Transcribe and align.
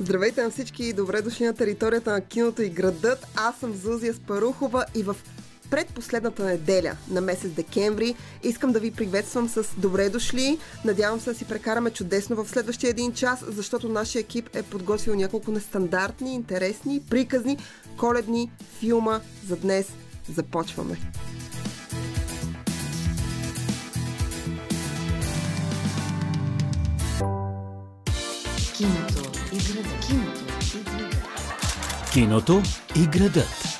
Здравейте 0.00 0.42
на 0.42 0.50
всички 0.50 0.84
и 0.84 0.92
добре 0.92 1.22
дошли 1.22 1.44
на 1.44 1.54
територията 1.54 2.12
на 2.12 2.20
киното 2.20 2.62
и 2.62 2.68
градът. 2.68 3.26
Аз 3.36 3.56
съм 3.58 3.74
Зузия 3.74 4.14
Спарухова 4.14 4.84
и 4.94 5.02
в 5.02 5.16
предпоследната 5.70 6.44
неделя 6.44 6.96
на 7.10 7.20
месец 7.20 7.50
декември 7.50 8.14
искам 8.42 8.72
да 8.72 8.80
ви 8.80 8.90
приветствам 8.90 9.48
с 9.48 9.66
добре 9.76 10.08
дошли. 10.08 10.58
Надявам 10.84 11.20
се 11.20 11.30
да 11.30 11.36
си 11.36 11.44
прекараме 11.44 11.90
чудесно 11.90 12.44
в 12.44 12.48
следващия 12.48 12.90
един 12.90 13.12
час, 13.12 13.44
защото 13.48 13.88
нашия 13.88 14.20
екип 14.20 14.56
е 14.56 14.62
подготвил 14.62 15.14
няколко 15.14 15.50
нестандартни, 15.50 16.34
интересни, 16.34 17.02
приказни, 17.10 17.58
коледни 17.96 18.50
филма 18.80 19.20
за 19.48 19.56
днес. 19.56 19.86
Започваме! 20.34 20.96
Киното 28.76 29.17
Киното 32.18 32.62
и 32.96 33.06
градът. 33.06 33.77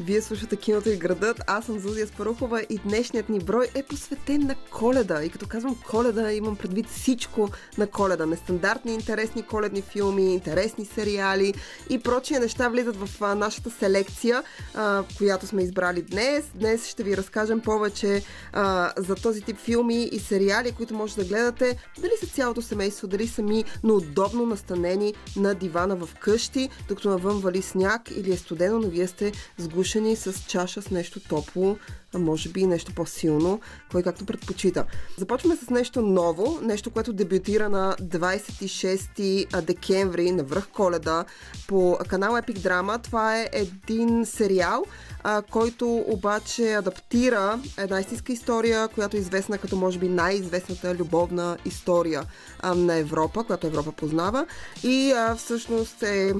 Вие 0.00 0.22
слушате 0.22 0.56
киното 0.56 0.88
и 0.88 0.96
градът. 0.96 1.40
Аз 1.46 1.64
съм 1.64 1.78
Зузия 1.78 2.06
Спарухова 2.06 2.62
и 2.70 2.78
днешният 2.78 3.28
ни 3.28 3.38
брой 3.38 3.66
е 3.74 3.82
посветен 3.82 4.46
на 4.46 4.54
коледа. 4.70 5.24
И 5.24 5.30
като 5.30 5.46
казвам 5.48 5.76
коледа, 5.90 6.32
имам 6.32 6.56
предвид 6.56 6.88
всичко 6.88 7.48
на 7.78 7.86
коледа. 7.86 8.26
Нестандартни, 8.26 8.94
интересни 8.94 9.42
коледни 9.42 9.82
филми, 9.82 10.34
интересни 10.34 10.84
сериали 10.84 11.54
и 11.90 11.98
прочие 11.98 12.38
неща 12.38 12.68
влизат 12.68 12.96
в 12.96 13.34
нашата 13.34 13.70
селекция, 13.70 14.42
която 15.18 15.46
сме 15.46 15.62
избрали 15.62 16.02
днес. 16.02 16.44
Днес 16.54 16.86
ще 16.86 17.02
ви 17.02 17.16
разкажем 17.16 17.60
повече 17.60 18.22
за 18.96 19.14
този 19.22 19.40
тип 19.40 19.58
филми 19.58 20.04
и 20.12 20.18
сериали, 20.18 20.72
които 20.72 20.94
може 20.94 21.16
да 21.16 21.24
гледате 21.24 21.76
дали 21.98 22.12
са 22.20 22.26
цялото 22.26 22.62
семейство, 22.62 23.06
дали 23.06 23.28
сами, 23.28 23.64
но 23.84 23.94
удобно 23.94 24.46
настанени 24.46 25.14
на 25.36 25.54
дивана 25.54 25.96
в 25.96 26.08
къщи, 26.20 26.68
докато 26.88 27.08
навън 27.08 27.40
вали 27.40 27.62
сняг 27.62 28.10
или 28.10 28.32
е 28.32 28.36
студено, 28.36 28.78
но 28.78 28.88
вие 28.88 29.06
сте 29.06 29.32
сгушени 29.58 29.89
с 30.16 30.44
чаша 30.46 30.82
с 30.82 30.90
нещо 30.90 31.20
топло, 31.20 31.76
а 32.14 32.18
може 32.18 32.48
би 32.48 32.66
нещо 32.66 32.94
по-силно, 32.94 33.60
кой 33.90 34.02
както 34.02 34.26
предпочита. 34.26 34.84
Започваме 35.18 35.56
с 35.56 35.70
нещо 35.70 36.02
ново, 36.02 36.58
нещо, 36.62 36.90
което 36.90 37.12
дебютира 37.12 37.68
на 37.68 37.96
26 38.02 39.60
декември 39.60 40.30
на 40.30 40.42
връх 40.42 40.68
коледа 40.68 41.24
по 41.68 41.98
канал 42.08 42.32
Epic 42.32 42.58
Drama. 42.58 43.02
Това 43.02 43.40
е 43.40 43.48
един 43.52 44.26
сериал, 44.26 44.84
а, 45.22 45.42
който 45.42 46.04
обаче 46.06 46.74
адаптира 46.74 47.60
една 47.78 48.00
истинска 48.00 48.32
история, 48.32 48.88
която 48.88 49.16
е 49.16 49.20
известна 49.20 49.58
като 49.58 49.76
може 49.76 49.98
би 49.98 50.08
най-известната 50.08 50.94
любовна 50.94 51.56
история 51.64 52.22
а, 52.60 52.74
на 52.74 52.94
Европа, 52.94 53.44
която 53.44 53.66
Европа 53.66 53.92
познава 53.92 54.46
и 54.84 55.12
а, 55.12 55.34
всъщност 55.34 56.02
е 56.02 56.34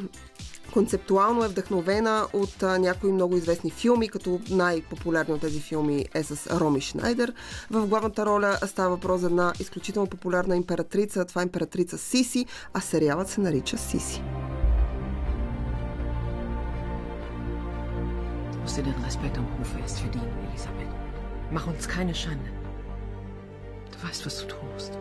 Концептуално 0.72 1.44
е 1.44 1.48
вдъхновена 1.48 2.26
от 2.32 2.62
а, 2.62 2.78
някои 2.78 3.12
много 3.12 3.36
известни 3.36 3.70
филми, 3.70 4.08
като 4.08 4.40
най-популярни 4.50 5.34
от 5.34 5.40
тези 5.40 5.60
филми 5.60 6.06
е 6.14 6.22
с 6.22 6.60
Роми 6.60 6.80
Шнайдер. 6.80 7.34
В 7.70 7.86
главната 7.86 8.26
роля 8.26 8.58
става 8.66 8.91
въпрос 8.91 9.20
за 9.20 9.26
една 9.26 9.52
изключително 9.60 10.08
популярна 10.08 10.56
императрица. 10.56 11.24
Това 11.24 11.42
е 11.42 11.44
императрица 11.44 11.98
Сиси, 11.98 12.46
а 12.74 12.80
сериалът 12.80 13.28
се 13.28 13.41
нарича 13.41 13.78
Сиси. 13.78 14.22
Ich 18.52 18.58
muss 18.62 18.74
dir 18.76 18.84
den 18.84 19.04
Respekt 19.08 19.36
am 19.38 19.46
Hofe 19.58 19.76
erst 19.84 19.98
verdienen, 20.04 20.38
Elisabeth. 20.48 20.92
Mach 21.50 21.66
uns 21.66 21.88
keine 21.88 22.14
Schande. 22.14 22.50
Du 23.92 23.96
weißt, 24.06 24.22
was 24.26 24.36
du 24.41 24.46
tust. 24.54 24.92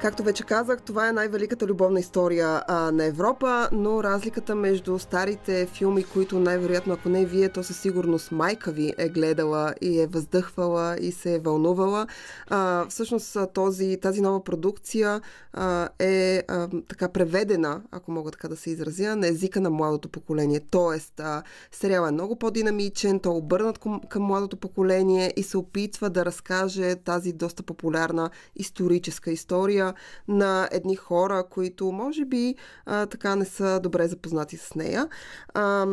Както 0.00 0.22
вече 0.22 0.44
казах, 0.44 0.82
това 0.82 1.08
е 1.08 1.12
най-великата 1.12 1.66
любовна 1.66 2.00
история 2.00 2.62
а, 2.68 2.90
на 2.92 3.04
Европа, 3.04 3.68
но 3.72 4.02
разликата 4.02 4.54
между 4.54 4.98
старите 4.98 5.66
филми, 5.66 6.04
които 6.04 6.38
най-вероятно, 6.38 6.94
ако 6.94 7.08
не 7.08 7.24
вие, 7.24 7.48
то 7.48 7.62
със 7.62 7.80
сигурност 7.80 8.32
майка 8.32 8.72
ви 8.72 8.92
е 8.98 9.08
гледала 9.08 9.74
и 9.80 10.00
е 10.00 10.06
въздъхвала 10.06 10.96
и 11.00 11.12
се 11.12 11.34
е 11.34 11.38
вълнувала. 11.38 12.06
А, 12.46 12.86
всъщност 12.88 13.36
този, 13.54 13.98
тази 14.02 14.20
нова 14.20 14.44
продукция 14.44 15.20
а, 15.52 15.88
е 15.98 16.42
а, 16.48 16.68
така 16.88 17.08
преведена, 17.08 17.82
ако 17.90 18.10
мога 18.10 18.30
така 18.30 18.48
да 18.48 18.56
се 18.56 18.70
изразя, 18.70 19.16
на 19.16 19.28
езика 19.28 19.60
на 19.60 19.70
младото 19.70 20.08
поколение. 20.08 20.60
Тоест, 20.70 21.20
а, 21.20 21.42
сериал 21.72 22.06
е 22.06 22.10
много 22.10 22.36
по-динамичен, 22.36 23.20
той 23.20 23.32
е 23.32 23.36
обърнат 23.36 23.78
към, 23.78 24.00
към 24.08 24.22
младото 24.22 24.56
поколение 24.56 25.32
и 25.36 25.42
се 25.42 25.58
опитва 25.58 26.10
да 26.10 26.24
разкаже 26.24 26.94
тази 26.94 27.32
доста 27.32 27.62
популярна 27.62 28.30
историческа 28.56 29.30
история 29.30 29.85
на 30.28 30.68
едни 30.72 30.96
хора, 30.96 31.44
които 31.50 31.92
може 31.92 32.24
би 32.24 32.54
а, 32.86 33.06
така 33.06 33.36
не 33.36 33.44
са 33.44 33.80
добре 33.82 34.08
запознати 34.08 34.56
с 34.56 34.74
нея. 34.74 35.08
А, 35.54 35.86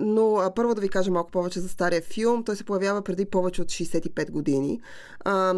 но 0.00 0.36
а, 0.36 0.54
първо 0.54 0.74
да 0.74 0.80
ви 0.80 0.88
кажа 0.88 1.10
малко 1.10 1.30
повече 1.30 1.60
за 1.60 1.68
стария 1.68 2.02
филм. 2.02 2.44
Той 2.44 2.56
се 2.56 2.64
появява 2.64 3.02
преди 3.02 3.24
повече 3.24 3.62
от 3.62 3.68
65 3.68 4.30
години. 4.30 4.80
А, 5.24 5.54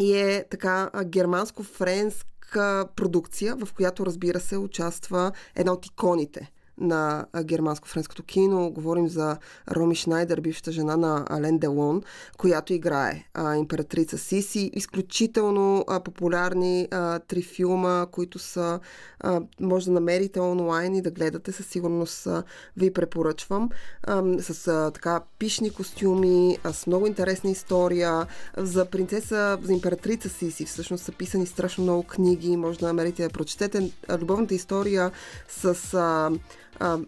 и 0.00 0.16
е 0.16 0.44
така 0.50 0.90
германско-френска 0.94 2.86
продукция, 2.96 3.56
в 3.56 3.74
която 3.74 4.06
разбира 4.06 4.40
се 4.40 4.56
участва 4.56 5.32
една 5.54 5.72
от 5.72 5.86
иконите 5.86 6.52
на 6.80 7.26
германско-френското 7.36 8.22
кино. 8.22 8.70
Говорим 8.70 9.08
за 9.08 9.36
Роми 9.70 9.94
Шнайдер, 9.94 10.40
бившата 10.40 10.72
жена 10.72 10.96
на 10.96 11.26
Ален 11.30 11.58
Делон, 11.58 12.02
която 12.38 12.72
играе 12.72 13.24
а, 13.34 13.56
императрица 13.56 14.18
Сиси. 14.18 14.70
Изключително 14.74 15.84
а, 15.88 16.00
популярни 16.00 16.88
а, 16.90 17.18
три 17.18 17.42
филма, 17.42 18.06
които 18.06 18.38
са 18.38 18.80
а, 19.20 19.40
може 19.60 19.86
да 19.86 19.92
намерите 19.92 20.40
онлайн 20.40 20.94
и 20.94 21.02
да 21.02 21.10
гледате. 21.10 21.52
Със 21.52 21.66
сигурност 21.66 22.26
а, 22.26 22.42
ви 22.76 22.92
препоръчвам. 22.92 23.68
А, 24.02 24.22
с 24.40 24.68
а, 24.68 24.90
така 24.90 25.20
пишни 25.38 25.70
костюми, 25.70 26.58
а, 26.64 26.72
с 26.72 26.86
много 26.86 27.06
интересна 27.06 27.50
история. 27.50 28.26
За 28.56 28.84
принцеса, 28.84 29.58
за 29.62 29.72
императрица 29.72 30.28
Сиси 30.28 30.64
всъщност 30.64 31.04
са 31.04 31.12
писани 31.12 31.46
страшно 31.46 31.84
много 31.84 32.02
книги. 32.02 32.56
Може 32.56 32.78
да 32.78 32.86
намерите 32.86 33.22
да 33.22 33.28
прочетете. 33.28 33.92
Любовната 34.20 34.54
история 34.54 35.10
с 35.48 35.94
а, 35.94 36.30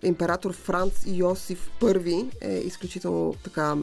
император 0.02 0.52
Франц 0.52 0.92
Йосиф 1.06 1.70
I 1.80 2.30
е 2.40 2.58
изключително 2.58 3.34
така 3.44 3.76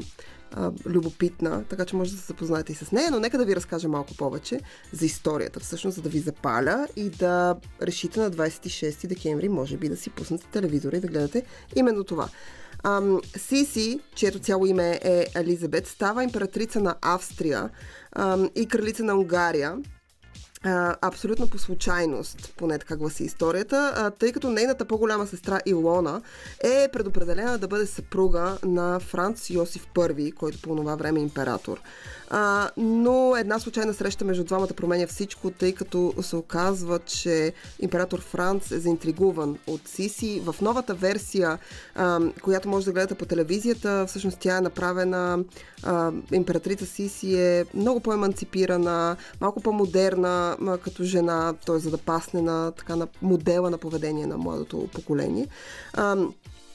любопитна, 0.85 1.63
така 1.69 1.85
че 1.85 1.95
може 1.95 2.11
да 2.11 2.17
се 2.17 2.25
запознаете 2.25 2.71
и 2.71 2.75
с 2.75 2.91
нея, 2.91 3.11
но 3.11 3.19
нека 3.19 3.37
да 3.37 3.45
ви 3.45 3.55
разкажа 3.55 3.87
малко 3.87 4.15
повече 4.17 4.59
за 4.91 5.05
историята, 5.05 5.59
всъщност 5.59 5.95
за 5.95 6.01
да 6.01 6.09
ви 6.09 6.19
запаля 6.19 6.87
и 6.95 7.09
да 7.09 7.55
решите 7.81 8.19
на 8.19 8.31
26 8.31 9.07
декември, 9.07 9.49
може 9.49 9.77
би 9.77 9.89
да 9.89 9.97
си 9.97 10.09
пуснете 10.09 10.47
телевизора 10.47 10.97
и 10.97 10.99
да 10.99 11.07
гледате 11.07 11.43
именно 11.75 12.03
това. 12.03 12.29
Сиси, 13.37 13.99
чието 14.15 14.39
цяло 14.39 14.65
име 14.65 14.99
е 15.03 15.25
Елизабет, 15.35 15.87
става 15.87 16.23
императрица 16.23 16.79
на 16.79 16.95
Австрия 17.01 17.69
и 18.55 18.67
кралица 18.67 19.03
на 19.03 19.15
Унгария 19.15 19.77
а, 20.63 20.95
абсолютно 21.01 21.47
по 21.47 21.57
случайност, 21.57 22.53
поне 22.57 22.79
така 22.79 22.95
гласи 22.95 23.23
историята, 23.23 23.93
а, 23.95 24.11
тъй 24.11 24.31
като 24.31 24.49
нейната 24.49 24.85
по-голяма 24.85 25.27
сестра 25.27 25.59
Илона 25.65 26.21
е 26.63 26.89
предопределена 26.93 27.57
да 27.57 27.67
бъде 27.67 27.85
съпруга 27.85 28.57
на 28.63 28.99
Франц 28.99 29.49
Йосиф 29.49 29.87
I, 29.95 30.33
който 30.33 30.61
по 30.61 30.75
това 30.75 30.95
време 30.95 31.19
е 31.19 31.23
император. 31.23 31.81
А, 32.29 32.69
но 32.77 33.35
една 33.35 33.59
случайна 33.59 33.93
среща 33.93 34.25
между 34.25 34.43
двамата 34.43 34.67
променя 34.67 35.07
всичко, 35.07 35.51
тъй 35.51 35.73
като 35.73 36.13
се 36.21 36.35
оказва, 36.35 36.99
че 36.99 37.53
император 37.79 38.21
Франц 38.21 38.71
е 38.71 38.79
заинтригуван 38.79 39.57
от 39.67 39.87
Сиси. 39.87 40.41
В 40.45 40.55
новата 40.61 40.93
версия, 40.93 41.59
а, 41.95 42.19
която 42.41 42.69
може 42.69 42.85
да 42.85 42.91
гледате 42.91 43.15
по 43.15 43.25
телевизията, 43.25 44.05
всъщност 44.07 44.39
тя 44.39 44.57
е 44.57 44.61
направена, 44.61 45.39
а, 45.83 46.11
императрица 46.31 46.85
Сиси 46.85 47.35
е 47.41 47.65
много 47.73 47.99
по-еманципирана, 47.99 49.15
малко 49.41 49.61
по-модерна 49.61 50.57
а, 50.67 50.77
като 50.77 51.03
жена, 51.03 51.53
т.е. 51.65 51.79
за 51.79 51.91
да 51.91 51.97
пасне 51.97 52.41
на, 52.41 52.71
така, 52.71 52.95
на 52.95 53.07
модела 53.21 53.69
на 53.69 53.77
поведение 53.77 54.27
на 54.27 54.37
младото 54.37 54.89
поколение. 54.93 55.47
А, 55.93 56.17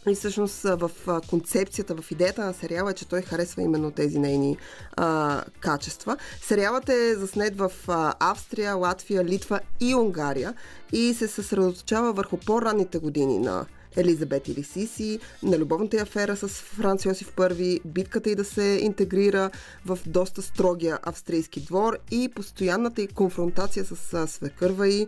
и 0.09 0.15
всъщност 0.15 0.63
в 0.63 0.91
концепцията, 1.31 1.95
в 1.95 2.11
идеята 2.11 2.45
на 2.45 2.55
сериала 2.55 2.91
е, 2.91 2.95
че 2.95 3.09
той 3.09 3.23
харесва 3.23 3.63
именно 3.63 3.91
тези 3.91 4.19
нейни 4.19 4.57
а, 4.97 5.43
качества. 5.61 6.17
Сериалът 6.43 6.89
е 6.89 7.15
заснет 7.15 7.57
в 7.57 7.73
Австрия, 8.21 8.75
Латвия, 8.77 9.25
Литва 9.25 9.61
и 9.81 9.95
Унгария 9.95 10.55
и 10.93 11.15
се 11.15 11.29
съсредоточава 11.29 12.13
върху 12.13 12.37
по-ранните 12.37 12.99
години 12.99 13.39
на 13.39 13.67
Елизабет 13.97 14.49
или 14.49 14.65
Сиси, 14.65 15.19
на 15.43 15.59
любовната 15.59 15.97
афера 15.97 16.37
с 16.37 16.49
Франц 16.49 17.05
Йосиф 17.05 17.37
I, 17.37 17.81
битката 17.85 18.31
и 18.31 18.35
да 18.35 18.45
се 18.45 18.79
интегрира 18.83 19.51
в 19.87 19.99
доста 20.07 20.43
строгия 20.43 20.99
австрийски 21.03 21.61
двор 21.61 21.99
и 22.11 22.29
постоянната 22.29 23.03
и 23.03 23.09
конфронтация 23.09 23.85
с 23.85 24.27
свекърва 24.29 24.89
и 24.89 25.07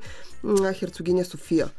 херцогиня 0.74 1.24
София. 1.24 1.70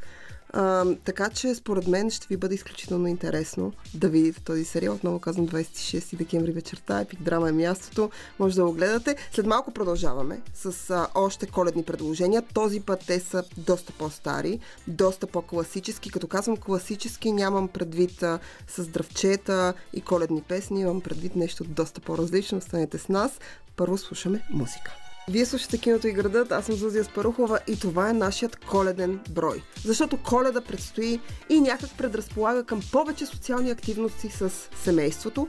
А, 0.57 0.85
така 1.05 1.29
че, 1.29 1.55
според 1.55 1.87
мен, 1.87 2.11
ще 2.11 2.27
ви 2.27 2.37
бъде 2.37 2.55
изключително 2.55 3.07
интересно 3.07 3.73
да 3.93 4.09
видите 4.09 4.43
този 4.43 4.65
сериал. 4.65 4.93
Отново 4.93 5.19
казвам 5.19 5.47
26 5.47 6.15
декември 6.15 6.51
вечерта. 6.51 6.99
Епик 6.99 7.21
драма 7.21 7.49
е 7.49 7.51
мястото. 7.51 8.09
Може 8.39 8.55
да 8.55 8.65
го 8.65 8.71
гледате. 8.71 9.15
След 9.31 9.45
малко 9.45 9.71
продължаваме 9.71 10.41
с 10.53 10.89
а, 10.89 11.07
още 11.15 11.47
коледни 11.47 11.83
предложения. 11.83 12.43
Този 12.53 12.79
път 12.79 13.03
те 13.07 13.19
са 13.19 13.43
доста 13.57 13.93
по-стари, 13.93 14.59
доста 14.87 15.27
по-класически. 15.27 16.09
Като 16.09 16.27
казвам 16.27 16.57
класически, 16.57 17.31
нямам 17.31 17.67
предвид 17.67 18.23
а, 18.23 18.39
с 18.67 18.87
дръвчета 18.87 19.73
и 19.93 20.01
коледни 20.01 20.41
песни, 20.41 20.81
имам 20.81 21.01
предвид 21.01 21.35
нещо 21.35 21.63
доста 21.63 22.01
по-различно. 22.01 22.57
Останете 22.57 22.97
с 22.97 23.09
нас. 23.09 23.39
Първо 23.75 23.97
слушаме 23.97 24.41
музика. 24.49 25.04
Вие 25.29 25.45
слушате 25.45 25.77
киното 25.77 26.07
и 26.07 26.13
градът, 26.13 26.51
аз 26.51 26.65
съм 26.65 26.75
Зузия 26.75 27.03
Спарухова 27.03 27.59
и 27.67 27.79
това 27.79 28.09
е 28.09 28.13
нашият 28.13 28.55
коледен 28.55 29.19
брой. 29.29 29.61
Защото 29.85 30.17
коледа 30.23 30.61
предстои 30.61 31.19
и 31.49 31.61
някак 31.61 31.97
предразполага 31.97 32.63
към 32.63 32.81
повече 32.91 33.25
социални 33.25 33.71
активности 33.71 34.29
с 34.29 34.51
семейството, 34.83 35.47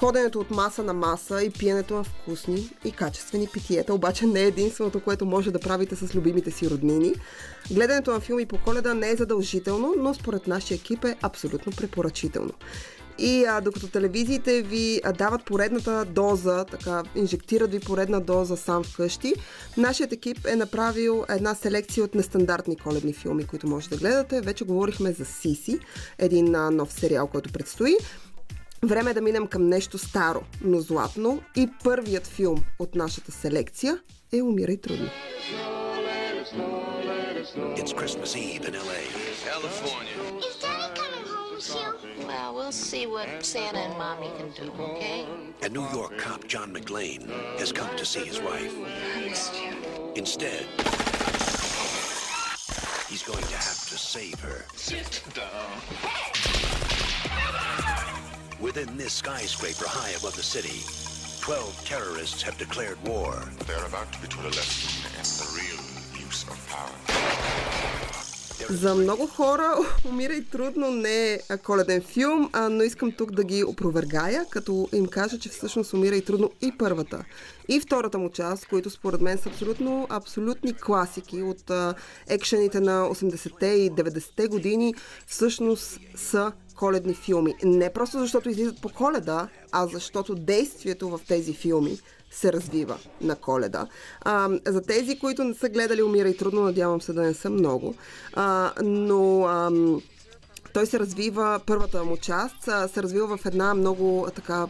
Ходенето 0.00 0.40
от 0.40 0.50
маса 0.50 0.82
на 0.82 0.94
маса 0.94 1.42
и 1.42 1.50
пиенето 1.50 1.94
на 1.94 2.04
вкусни 2.04 2.70
и 2.84 2.92
качествени 2.92 3.48
питиета 3.52 3.94
обаче 3.94 4.26
не 4.26 4.40
е 4.40 4.46
единственото, 4.46 5.00
което 5.00 5.26
може 5.26 5.50
да 5.50 5.60
правите 5.60 5.96
с 5.96 6.14
любимите 6.14 6.50
си 6.50 6.70
роднини. 6.70 7.14
Гледането 7.70 8.10
на 8.10 8.20
филми 8.20 8.46
по 8.46 8.58
коледа 8.58 8.94
не 8.94 9.10
е 9.10 9.16
задължително, 9.16 9.94
но 9.98 10.14
според 10.14 10.46
нашия 10.46 10.74
екип 10.74 11.04
е 11.04 11.16
абсолютно 11.22 11.72
препоръчително. 11.72 12.52
И 13.20 13.44
а, 13.44 13.60
докато 13.60 13.88
телевизиите 13.88 14.62
ви 14.62 15.00
а, 15.04 15.12
дават 15.12 15.44
поредната 15.44 16.04
доза, 16.04 16.64
така, 16.64 17.02
инжектират 17.16 17.72
ви 17.72 17.80
поредна 17.80 18.20
доза 18.20 18.56
сам 18.56 18.84
вкъщи, 18.84 19.34
нашият 19.76 20.12
екип 20.12 20.46
е 20.46 20.56
направил 20.56 21.24
една 21.28 21.54
селекция 21.54 22.04
от 22.04 22.14
нестандартни 22.14 22.76
коледни 22.76 23.12
филми, 23.12 23.46
които 23.46 23.66
може 23.66 23.88
да 23.88 23.96
гледате. 23.96 24.40
Вече 24.40 24.64
говорихме 24.64 25.12
за 25.12 25.24
Сиси, 25.24 25.78
един 26.18 26.54
а, 26.54 26.70
нов 26.70 26.92
сериал, 26.92 27.26
който 27.26 27.52
предстои. 27.52 27.94
Време 28.82 29.10
е 29.10 29.14
да 29.14 29.20
минем 29.20 29.46
към 29.46 29.68
нещо 29.68 29.98
старо, 29.98 30.42
но 30.64 30.80
златно. 30.80 31.42
И 31.56 31.68
първият 31.84 32.26
филм 32.26 32.62
от 32.78 32.94
нашата 32.94 33.32
селекция 33.32 33.98
е 34.32 34.42
Умирай 34.42 34.76
трудно. 34.76 35.08
It's 37.80 37.94
Christmas 38.00 38.32
Eve 38.36 38.64
in 38.70 38.74
LA. 38.86 39.00
California. 39.48 40.49
Well, 42.50 42.58
we'll 42.58 42.72
see 42.72 43.06
what 43.06 43.28
Santa 43.46 43.78
and 43.78 43.96
Mommy 43.96 44.28
can 44.36 44.50
do, 44.50 44.72
okay? 44.82 45.24
And 45.62 45.72
New 45.72 45.88
York 45.90 46.18
cop 46.18 46.48
John 46.48 46.72
McLean 46.72 47.28
has 47.58 47.70
come 47.70 47.96
to 47.96 48.04
see 48.04 48.24
his 48.24 48.40
wife. 48.40 48.74
I 49.16 49.20
missed 49.20 49.54
you. 49.54 49.70
Instead, 50.16 50.66
he's 53.08 53.22
going 53.22 53.44
to 53.44 53.54
have 53.54 53.86
to 53.86 53.96
save 53.96 54.40
her. 54.40 54.64
Sit 54.74 55.22
down. 55.32 55.70
Within 58.58 58.96
this 58.96 59.12
skyscraper 59.12 59.86
high 59.86 60.10
above 60.18 60.34
the 60.34 60.42
city, 60.42 60.82
12 61.42 61.84
terrorists 61.84 62.42
have 62.42 62.58
declared 62.58 63.00
war. 63.06 63.44
They're 63.64 63.86
about 63.86 64.12
to 64.12 64.20
be 64.20 64.26
taught 64.26 64.46
a 64.46 64.48
lesson 64.48 65.08
in 65.16 65.22
the 65.38 65.46
real 65.54 66.26
use 66.26 66.42
of 66.48 66.68
power. 66.68 67.89
За 68.68 68.94
много 68.94 69.26
хора 69.26 69.74
Умирай 70.08 70.44
трудно 70.44 70.90
не 70.90 71.32
е 71.32 71.40
коледен 71.64 72.02
филм, 72.02 72.50
а, 72.52 72.68
но 72.68 72.82
искам 72.82 73.12
тук 73.12 73.30
да 73.30 73.44
ги 73.44 73.64
опровергая, 73.64 74.46
като 74.50 74.88
им 74.92 75.06
кажа, 75.06 75.38
че 75.38 75.48
всъщност 75.48 75.92
Умирай 75.92 76.20
трудно 76.20 76.50
и 76.62 76.72
първата, 76.78 77.24
и 77.68 77.80
втората 77.80 78.18
му 78.18 78.30
част, 78.30 78.66
които 78.66 78.90
според 78.90 79.20
мен 79.20 79.38
са 79.38 79.48
абсолютно 79.48 80.06
абсолютни 80.10 80.74
класики 80.74 81.42
от 81.42 81.70
а, 81.70 81.94
екшените 82.28 82.80
на 82.80 83.08
80-те 83.08 83.66
и 83.66 83.90
90-те 83.90 84.48
години, 84.48 84.94
всъщност 85.26 85.98
са 86.14 86.52
коледни 86.74 87.14
филми. 87.14 87.54
Не 87.62 87.92
просто 87.92 88.18
защото 88.18 88.50
излизат 88.50 88.80
по 88.80 88.88
коледа, 88.88 89.48
а 89.72 89.86
защото 89.86 90.34
действието 90.34 91.08
в 91.08 91.20
тези 91.28 91.54
филми 91.54 91.98
се 92.30 92.52
развива 92.52 92.98
на 93.20 93.36
коледа. 93.36 93.86
А, 94.20 94.48
за 94.66 94.82
тези, 94.82 95.18
които 95.18 95.44
не 95.44 95.54
са 95.54 95.68
гледали 95.68 96.02
Умирай 96.02 96.36
трудно, 96.36 96.60
надявам 96.60 97.00
се 97.00 97.12
да 97.12 97.22
не 97.22 97.34
са 97.34 97.50
много. 97.50 97.94
А, 98.34 98.72
но... 98.82 99.46
Ам, 99.46 100.02
той 100.72 100.86
се 100.86 100.98
развива, 100.98 101.60
първата 101.66 102.04
му 102.04 102.16
част 102.16 102.68
а, 102.68 102.88
се 102.88 103.02
развива 103.02 103.36
в 103.36 103.46
една 103.46 103.74
много 103.74 104.28
така 104.34 104.66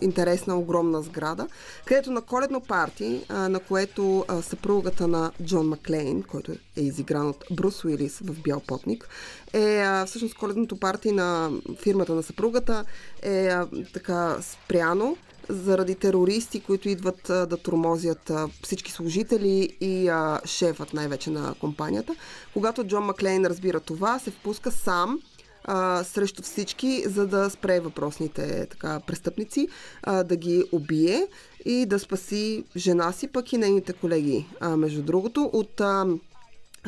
интересна, 0.00 0.56
огромна 0.56 1.02
сграда, 1.02 1.48
където 1.84 2.10
на 2.10 2.22
коледно 2.22 2.60
парти, 2.60 3.24
а, 3.28 3.48
на 3.48 3.60
което 3.60 4.24
а, 4.28 4.42
съпругата 4.42 5.08
на 5.08 5.32
Джон 5.42 5.68
Маклейн, 5.68 6.22
който 6.22 6.52
е 6.52 6.80
изигран 6.80 7.28
от 7.28 7.44
Брус 7.50 7.84
Уилис 7.84 8.18
в 8.18 8.42
Бял 8.42 8.60
потник, 8.60 9.08
е 9.52 9.80
а, 9.80 10.06
всъщност 10.06 10.34
коледното 10.34 10.76
парти 10.76 11.12
на 11.12 11.50
фирмата 11.82 12.14
на 12.14 12.22
съпругата 12.22 12.84
е 13.22 13.46
а, 13.46 13.68
така 13.92 14.36
спряно 14.40 15.16
заради 15.48 15.94
терористи, 15.94 16.60
които 16.60 16.88
идват 16.88 17.30
а, 17.30 17.46
да 17.46 17.56
тормозят 17.56 18.30
а, 18.30 18.48
всички 18.62 18.92
служители 18.92 19.76
и 19.80 20.08
а, 20.08 20.40
шефът 20.44 20.94
най-вече 20.94 21.30
на 21.30 21.54
компанията. 21.60 22.14
Когато 22.52 22.84
Джон 22.84 23.04
Маклейн 23.04 23.46
разбира 23.46 23.80
това, 23.80 24.18
се 24.18 24.30
впуска 24.30 24.70
сам 24.70 25.20
а, 25.64 26.04
срещу 26.04 26.42
всички, 26.42 27.02
за 27.06 27.26
да 27.26 27.50
спре 27.50 27.80
въпросните 27.80 28.66
така, 28.70 29.00
престъпници, 29.00 29.68
а, 30.02 30.24
да 30.24 30.36
ги 30.36 30.64
убие 30.72 31.26
и 31.64 31.86
да 31.86 31.98
спаси 31.98 32.64
жена 32.76 33.12
си, 33.12 33.28
пък 33.28 33.52
и 33.52 33.58
нейните 33.58 33.92
колеги. 33.92 34.46
А, 34.60 34.76
между 34.76 35.02
другото, 35.02 35.50
от 35.52 35.80
а, 35.80 36.06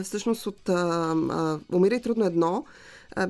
всъщност 0.02 0.47
от 0.47 0.69
а, 0.69 1.14
а, 1.31 1.59
Умирай 1.73 2.00
трудно 2.00 2.25
едно, 2.25 2.64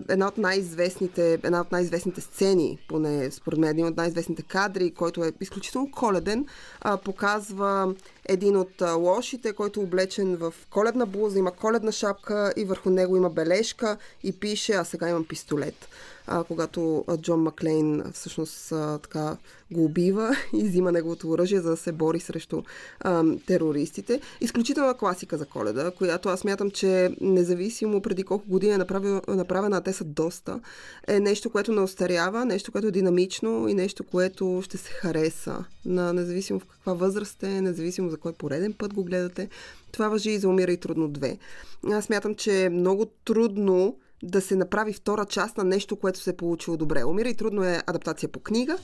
една 0.09 0.29
от 0.29 0.39
най-известните, 0.39 1.33
една 1.33 1.61
от 1.61 1.73
най-известните 1.73 2.21
сцени, 2.21 2.79
поне 2.89 3.31
според 3.31 3.59
мен 3.59 3.71
един 3.71 3.87
от 3.87 3.97
най-известните 3.97 4.43
кадри, 4.43 4.91
който 4.91 5.25
е 5.25 5.33
изключително 5.41 5.91
коледен, 5.91 6.47
а, 6.81 6.97
показва 6.97 7.95
един 8.25 8.57
от 8.57 8.83
лошите, 8.97 9.53
който 9.53 9.81
е 9.81 9.83
облечен 9.83 10.37
в 10.37 10.55
коледна 10.71 11.07
блуза, 11.07 11.39
има 11.39 11.51
коледна 11.51 11.93
шапка 11.93 12.53
и 12.57 12.65
върху 12.65 12.91
него 12.91 13.17
има 13.17 13.31
бележка 13.31 13.97
и 14.23 14.41
пише, 14.41 14.73
а 14.73 14.85
сега 14.85 15.09
имам 15.09 15.25
пистолет. 15.25 15.89
А, 16.27 16.45
когато 16.45 17.05
Джон 17.21 17.43
Маклейн 17.43 18.03
всъщност 18.13 18.73
а, 18.73 18.99
така 18.99 19.37
го 19.71 19.85
убива 19.85 20.37
и 20.53 20.63
взима 20.63 20.93
неговото 20.93 21.31
оръжие, 21.31 21.61
за 21.61 21.71
да 21.71 21.77
се 21.77 21.93
бори 21.93 22.21
срещу 22.21 22.63
а, 23.01 23.25
терористите. 23.47 24.21
Изключителна 24.41 24.95
класика 24.95 25.39
за 25.39 25.47
коледа, 25.47 25.91
която 25.91 26.29
аз 26.29 26.45
мятам, 26.45 26.71
че 26.71 27.11
независимо 27.21 28.01
преди 28.01 28.25
колко 28.25 28.49
години 28.49 28.73
е 28.73 28.79
направена, 29.29 29.77
а 29.77 29.81
те 29.81 29.93
са 29.93 30.05
доста, 30.05 30.61
е 31.07 31.21
нещо, 31.21 31.51
което 31.51 31.73
не 31.73 31.81
остарява, 31.81 32.45
нещо, 32.45 32.73
което 32.73 32.89
е 32.89 32.91
динамично 32.91 33.69
и 33.69 33.75
нещо, 33.75 34.05
което 34.05 34.61
ще 34.65 34.77
се 34.77 34.91
хареса. 34.91 35.65
На, 35.85 36.13
независимо 36.13 36.61
в 36.61 36.65
каква 36.65 36.93
възраст 36.93 37.43
е, 37.43 37.61
независимо 37.61 38.11
за 38.11 38.17
кой 38.17 38.33
пореден 38.33 38.73
път 38.73 38.95
го 38.95 39.05
гледате. 39.05 39.49
Това 39.93 40.09
въжи 40.09 40.31
и 40.31 40.39
за 40.39 40.49
Умирай 40.49 40.77
трудно 40.77 41.11
2. 41.11 41.39
Аз 41.93 42.09
мятам, 42.09 42.35
че 42.35 42.65
е 42.65 42.71
много 42.71 43.07
трудно 43.25 43.97
да 44.23 44.41
се 44.41 44.57
направи 44.57 44.93
втора 44.93 45.25
част 45.25 45.57
на 45.57 45.65
нещо, 45.65 45.97
което 45.97 46.19
се 46.19 46.31
е 46.31 46.37
получило 46.37 46.77
добре. 46.77 47.05
Умира 47.05 47.29
и 47.29 47.35
трудно 47.35 47.65
е 47.65 47.83
адаптация 47.87 48.29
по 48.29 48.41
книга. 48.41 48.79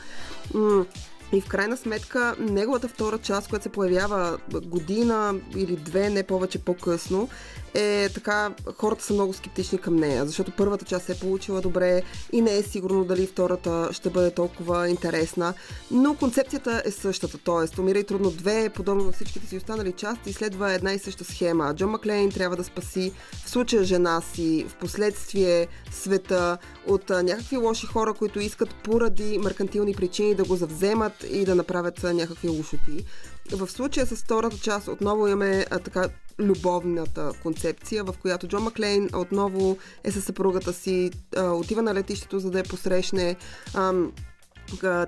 И 1.33 1.41
в 1.41 1.49
крайна 1.49 1.77
сметка, 1.77 2.35
неговата 2.39 2.89
втора 2.89 3.19
част, 3.19 3.49
която 3.49 3.63
се 3.63 3.69
появява 3.69 4.39
година 4.65 5.35
или 5.57 5.77
две, 5.77 6.11
не 6.11 6.23
повече 6.23 6.59
по-късно, 6.59 7.29
е 7.75 8.09
така, 8.15 8.51
хората 8.77 9.05
са 9.05 9.13
много 9.13 9.33
скептични 9.33 9.79
към 9.79 9.97
нея, 9.97 10.27
защото 10.27 10.53
първата 10.57 10.85
част 10.85 11.07
се 11.07 11.13
е 11.13 11.19
получила 11.19 11.61
добре 11.61 12.03
и 12.33 12.41
не 12.41 12.57
е 12.57 12.63
сигурно 12.63 13.05
дали 13.05 13.27
втората 13.27 13.89
ще 13.93 14.11
бъде 14.11 14.31
толкова 14.31 14.89
интересна, 14.89 15.55
но 15.91 16.15
концепцията 16.15 16.83
е 16.85 16.91
същата, 16.91 17.39
т.е. 17.39 17.81
Умирай 17.81 18.05
трудно 18.05 18.31
две, 18.31 18.69
подобно 18.69 19.05
на 19.05 19.13
всичките 19.13 19.47
си 19.47 19.57
останали 19.57 19.93
части, 19.93 20.33
следва 20.33 20.73
една 20.73 20.93
и 20.93 20.99
съща 20.99 21.25
схема. 21.25 21.75
Джон 21.75 21.91
Маклейн 21.91 22.31
трябва 22.31 22.57
да 22.57 22.65
спаси 22.65 23.13
в 23.45 23.51
случая 23.51 23.85
жена 23.85 24.21
си, 24.35 24.67
в 24.69 24.75
последствие 24.75 25.67
света 25.91 26.59
от 26.87 27.09
някакви 27.11 27.57
лоши 27.57 27.87
хора, 27.87 28.15
които 28.15 28.41
искат 28.41 28.75
поради 28.75 29.39
меркантилни 29.39 29.95
причини 29.95 30.35
да 30.35 30.45
го 30.45 30.57
завземат 30.57 31.22
и 31.31 31.45
да 31.45 31.55
направят 31.55 32.03
някакви 32.03 32.49
лошоти. 32.49 33.05
В 33.53 33.69
случая 33.69 34.07
с 34.07 34.17
втората 34.17 34.59
част 34.59 34.89
отново 34.89 35.27
имаме 35.27 35.67
а, 35.71 35.79
така 35.79 36.09
любовната 36.39 37.33
концепция, 37.43 38.05
в 38.05 38.15
която 38.23 38.49
Джон 38.49 38.63
Маклейн 38.63 39.09
отново 39.15 39.79
е 40.05 40.13
със 40.13 40.25
съпругата 40.25 40.73
си, 40.73 41.11
а, 41.37 41.51
отива 41.51 41.83
на 41.83 41.95
летището, 41.95 42.39
за 42.39 42.51
да 42.51 42.59
я 42.59 42.65
посрещне. 42.65 43.37
А, 43.75 43.93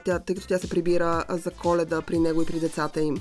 тя, 0.05 0.19
тъй 0.19 0.35
като 0.35 0.47
тя 0.47 0.59
се 0.59 0.69
прибира 0.69 1.25
за 1.29 1.51
коледа 1.51 2.03
при 2.03 2.19
него 2.19 2.43
и 2.43 2.47
при 2.47 2.61
децата 2.61 3.01
им. 3.01 3.17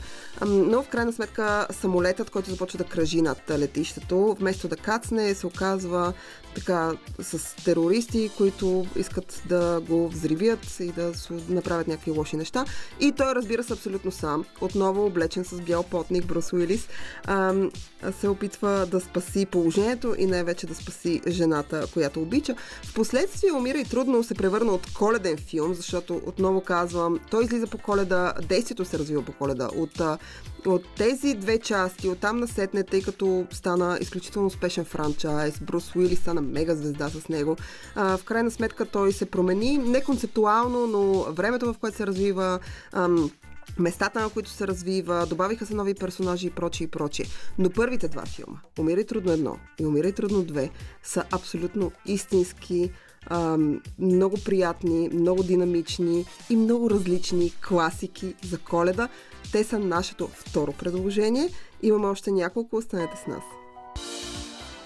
Но 0.45 0.83
в 0.83 0.89
крайна 0.89 1.13
сметка 1.13 1.67
самолетът, 1.71 2.29
който 2.29 2.49
започва 2.49 2.77
да 2.77 2.83
кръжи 2.83 3.21
над 3.21 3.41
летището, 3.49 4.35
вместо 4.39 4.67
да 4.67 4.75
кацне, 4.75 5.35
се 5.35 5.47
оказва 5.47 6.13
така 6.55 6.91
с 7.19 7.55
терористи, 7.63 8.31
които 8.37 8.85
искат 8.95 9.43
да 9.49 9.81
го 9.87 10.09
взривят 10.09 10.79
и 10.79 10.91
да 10.91 11.11
направят 11.49 11.87
някакви 11.87 12.11
лоши 12.11 12.35
неща. 12.37 12.65
И 12.99 13.11
той 13.11 13.35
разбира 13.35 13.63
се 13.63 13.73
абсолютно 13.73 14.11
сам, 14.11 14.45
отново 14.61 15.05
облечен 15.05 15.45
с 15.45 15.61
бял 15.61 15.83
потник 15.83 16.25
Брус 16.25 16.53
Уилис, 16.53 16.87
ам, 17.27 17.71
се 18.19 18.27
опитва 18.27 18.87
да 18.91 18.99
спаси 18.99 19.45
положението 19.45 20.15
и 20.17 20.25
най-вече 20.25 20.67
да 20.67 20.75
спаси 20.75 21.21
жената, 21.27 21.87
която 21.93 22.21
обича. 22.21 22.55
Впоследствие 22.83 23.51
умира 23.51 23.77
и 23.77 23.85
трудно 23.85 24.23
се 24.23 24.35
превърна 24.35 24.71
от 24.71 24.93
коледен 24.93 25.37
филм, 25.37 25.73
защото 25.73 26.21
отново 26.25 26.61
казвам, 26.61 27.19
той 27.31 27.43
излиза 27.43 27.67
по 27.67 27.77
коледа, 27.77 28.33
действието 28.47 28.85
се 28.85 28.99
развива 28.99 29.25
по 29.25 29.31
коледа. 29.31 29.69
От, 29.75 30.01
от 30.65 30.83
тези 30.97 31.33
две 31.33 31.59
части, 31.59 32.09
от 32.09 32.19
там 32.19 32.37
насетне, 32.37 32.83
тъй 32.83 33.01
като 33.01 33.47
стана 33.51 33.97
изключително 34.01 34.47
успешен 34.47 34.85
франчайз, 34.85 35.59
Брус 35.59 35.95
Уилис 35.95 36.19
стана 36.19 36.42
мега 36.51 36.75
звезда 36.75 37.09
с 37.09 37.29
него, 37.29 37.57
а, 37.95 38.17
в 38.17 38.23
крайна 38.23 38.51
сметка 38.51 38.85
той 38.85 39.11
се 39.11 39.25
промени, 39.25 39.77
не 39.77 40.01
концептуално, 40.01 40.87
но 40.87 41.33
времето 41.33 41.73
в 41.73 41.77
което 41.77 41.97
се 41.97 42.07
развива, 42.07 42.59
ам, 42.91 43.31
местата, 43.79 44.21
на 44.21 44.29
които 44.29 44.49
се 44.49 44.67
развива, 44.67 45.25
добавиха 45.29 45.65
се 45.65 45.75
нови 45.75 45.93
персонажи 45.93 46.47
и 46.47 46.49
прочие 46.49 46.85
и 46.85 46.89
прочие. 46.89 47.25
Но 47.59 47.69
първите 47.69 48.07
два 48.07 48.25
филма, 48.25 48.57
Умирай 48.79 49.03
трудно 49.03 49.31
едно 49.31 49.57
и 49.79 49.85
Умирай 49.85 50.11
трудно 50.11 50.43
две, 50.43 50.69
са 51.03 51.23
абсолютно 51.31 51.91
истински, 52.05 52.91
ам, 53.29 53.81
много 53.99 54.37
приятни, 54.45 55.09
много 55.13 55.43
динамични 55.43 56.25
и 56.49 56.55
много 56.55 56.89
различни 56.89 57.53
класики 57.67 58.35
за 58.43 58.57
коледа. 58.57 59.09
Те 59.51 59.63
са 59.63 59.79
нашето 59.79 60.27
второ 60.27 60.73
предложение. 60.73 61.49
Имаме 61.81 62.07
още 62.07 62.31
няколко, 62.31 62.77
останете 62.77 63.17
с 63.23 63.27
нас. 63.27 63.62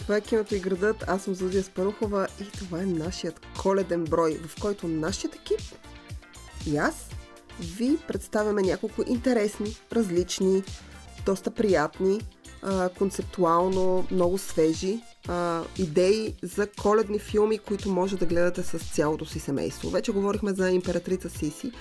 Това 0.08 0.18
е 0.18 0.22
киното 0.22 0.56
и 0.56 0.60
градът. 0.60 1.04
Аз 1.08 1.24
съм 1.24 1.36
Зузия 1.36 1.64
Спарухова 1.64 2.28
и 2.42 2.44
това 2.44 2.82
е 2.82 2.86
нашият 2.86 3.42
коледен 3.62 4.04
брой, 4.04 4.40
в 4.48 4.62
който 4.62 4.88
нашият 4.88 5.36
екип 5.36 5.60
и 6.68 6.78
аз 6.78 7.10
ви 7.60 7.98
представяме 8.08 8.62
няколко 8.62 9.04
интересни, 9.08 9.76
различни, 9.92 10.64
доста 11.26 11.52
приятни, 11.52 12.22
концептуално 12.98 14.08
много 14.12 14.38
свежи 14.38 15.02
а, 15.28 15.64
идеи 15.78 16.36
за 16.42 16.68
коледни 16.82 17.20
филми, 17.20 17.58
които 17.58 17.90
може 17.90 18.18
да 18.18 18.26
гледате 18.26 18.64
с 18.64 18.80
цялото 18.80 19.26
си 19.26 19.40
семейство. 19.40 19.90
Вече 19.90 20.12
говорихме 20.12 20.54
за 20.54 20.72
Императрица 20.72 21.30
Сиси 21.30 21.72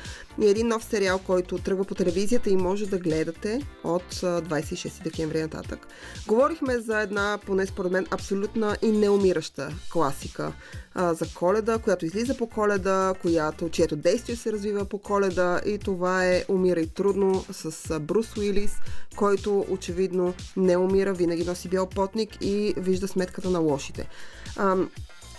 и 0.43 0.47
един 0.47 0.69
нов 0.69 0.85
сериал, 0.85 1.19
който 1.19 1.59
тръгва 1.59 1.85
по 1.85 1.95
телевизията 1.95 2.51
и 2.51 2.57
може 2.57 2.87
да 2.87 2.99
гледате 2.99 3.63
от 3.85 4.23
а, 4.23 4.43
26 4.43 5.03
декември 5.03 5.43
нататък. 5.43 5.87
Говорихме 6.27 6.79
за 6.79 7.01
една, 7.01 7.39
поне 7.47 7.67
според 7.67 7.93
мен, 7.93 8.07
абсолютна 8.11 8.77
и 8.83 8.89
неумираща 8.89 9.73
класика 9.93 10.53
а, 10.99 11.15
за 11.15 11.25
коледа, 11.35 11.79
която 11.79 12.07
излиза 12.07 12.37
по 12.37 12.47
коледа, 12.47 13.15
която, 13.23 13.69
чието 13.69 13.97
действие 13.97 14.37
се 14.37 14.53
развива 14.53 14.85
по 14.85 14.99
коледа 14.99 15.61
и 15.67 15.79
това 15.79 16.27
е 16.27 16.45
Умирай 16.49 16.87
трудно 16.87 17.45
с 17.53 17.91
а, 17.91 18.01
Брус 18.01 18.37
Уилис, 18.37 18.73
който 19.17 19.67
очевидно 19.69 20.35
не 20.57 20.77
умира, 20.77 21.13
винаги 21.13 21.45
носи 21.45 21.69
бял 21.69 21.87
потник 21.87 22.39
и 22.41 22.75
вижда 22.77 23.09
сметката 23.09 23.51
на 23.51 23.59
лошите. 23.59 24.09
Ам, 24.57 24.91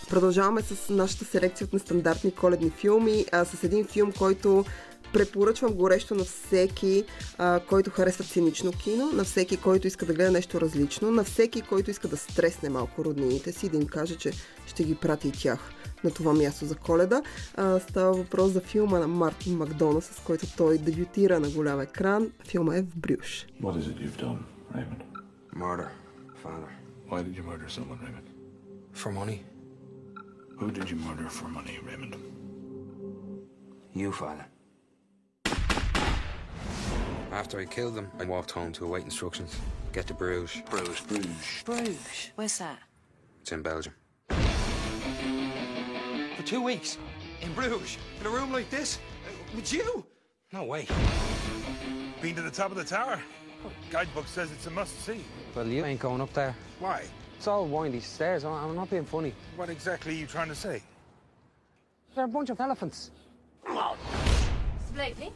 Продължаваме 0.10 0.62
с 0.62 0.90
нашата 0.90 1.26
селекция 1.26 1.66
от 1.66 1.74
нестандартни 1.74 2.32
коледни 2.32 2.70
филми, 2.70 3.26
а, 3.32 3.46
с 3.46 3.64
един 3.64 3.86
филм, 3.86 4.12
който 4.12 4.66
препоръчвам 5.14 5.74
горещо 5.74 6.16
на 6.16 6.24
всеки, 6.24 7.04
а, 7.38 7.60
който 7.60 7.90
харесва 7.90 8.24
цинично 8.24 8.72
кино, 8.72 9.12
на 9.14 9.24
всеки, 9.24 9.58
който 9.58 9.88
иска 9.88 10.06
да 10.06 10.14
гледа 10.14 10.32
нещо 10.32 10.62
различно, 10.62 11.12
на 11.12 11.24
всеки, 11.24 11.62
който 11.62 11.92
иска 11.92 12.08
да 12.08 12.18
стресне 12.18 12.70
малко 12.70 13.06
роднините 13.06 13.52
си, 13.52 13.70
да 13.70 13.78
им 13.78 13.88
каже, 13.88 14.16
че 14.18 14.32
ще 14.66 14.84
ги 14.84 14.96
прати 14.96 15.28
и 15.28 15.32
тях 15.32 15.72
на 16.04 16.12
това 16.12 16.34
място 16.34 16.66
за 16.66 16.76
коледа. 16.76 17.22
А, 17.56 17.80
става 17.80 18.14
въпрос 18.14 18.52
за 18.52 18.62
филма 18.62 19.00
на 19.00 19.08
Мартин 19.08 19.58
Макдона, 19.58 20.02
с 20.02 20.22
който 20.26 20.56
той 20.58 20.78
дебютира 20.78 21.40
на 21.40 21.50
голям 21.50 21.82
екран. 21.82 22.32
Филма 22.48 22.76
е 22.76 22.82
в 22.82 22.98
Брюш. 22.98 23.46
What 23.62 23.80
is 23.80 23.84
it 23.84 23.98
you've 24.02 24.22
done, 24.22 24.40
Raymond? 24.76 25.02
Murder, 25.54 25.90
father. 26.44 26.72
Why 27.10 27.20
did 27.26 27.34
you 27.38 27.44
murder 27.52 27.68
someone, 27.78 28.00
Raymond? 28.06 28.28
For 29.02 29.12
money? 29.22 29.38
Who 30.60 30.68
did 30.78 30.90
you 30.92 30.98
murder 31.08 31.28
for 31.30 31.48
money, 31.58 31.76
Raymond? 31.88 32.14
You, 34.02 34.12
father. 34.12 34.46
After 37.38 37.60
I 37.60 37.66
killed 37.66 37.94
them, 37.94 38.10
I 38.18 38.26
walked 38.26 38.50
home 38.50 38.72
to 38.74 38.86
await 38.86 39.04
instructions. 39.04 39.56
Get 39.94 40.08
to 40.08 40.16
Bruges. 40.16 40.64
Bruges. 40.72 41.02
Bruges. 41.02 41.64
Bruges. 41.64 42.32
Where's 42.34 42.58
that? 42.58 42.80
It's 43.44 43.52
in 43.52 43.62
Belgium. 43.62 43.94
For 46.36 46.44
two 46.44 46.64
weeks 46.64 46.98
in 47.44 47.54
Bruges, 47.54 48.00
in 48.20 48.26
a 48.26 48.30
room 48.32 48.52
like 48.52 48.72
this, 48.72 48.98
with 49.56 49.72
you. 49.72 50.04
No 50.52 50.64
way. 50.64 50.88
Been 52.24 52.34
to 52.34 52.42
the 52.42 52.50
top 52.50 52.72
of 52.72 52.78
the 52.78 52.84
tower? 52.84 53.22
Guidebook 53.92 54.26
says 54.26 54.52
it's 54.52 54.66
a 54.66 54.72
must-see. 54.72 55.24
Well, 55.54 55.68
you 55.68 55.86
ain't 55.86 56.00
going 56.00 56.22
up 56.22 56.34
there. 56.34 56.56
Why? 56.80 57.04
It's 57.38 57.46
all 57.46 57.68
windy 57.68 58.00
stairs. 58.00 58.46
I'm 58.46 58.54
I'm 58.54 58.76
not 58.76 58.90
being 58.90 59.06
funny. 59.06 59.32
What 59.58 59.70
exactly 59.70 60.16
are 60.16 60.18
you 60.18 60.26
trying 60.26 60.48
to 60.48 60.56
say? 60.56 60.82
They're 62.16 62.26
a 62.26 62.28
bunch 62.28 62.50
of 62.50 62.60
elephants. 62.60 63.12
Blakely, 64.96 65.32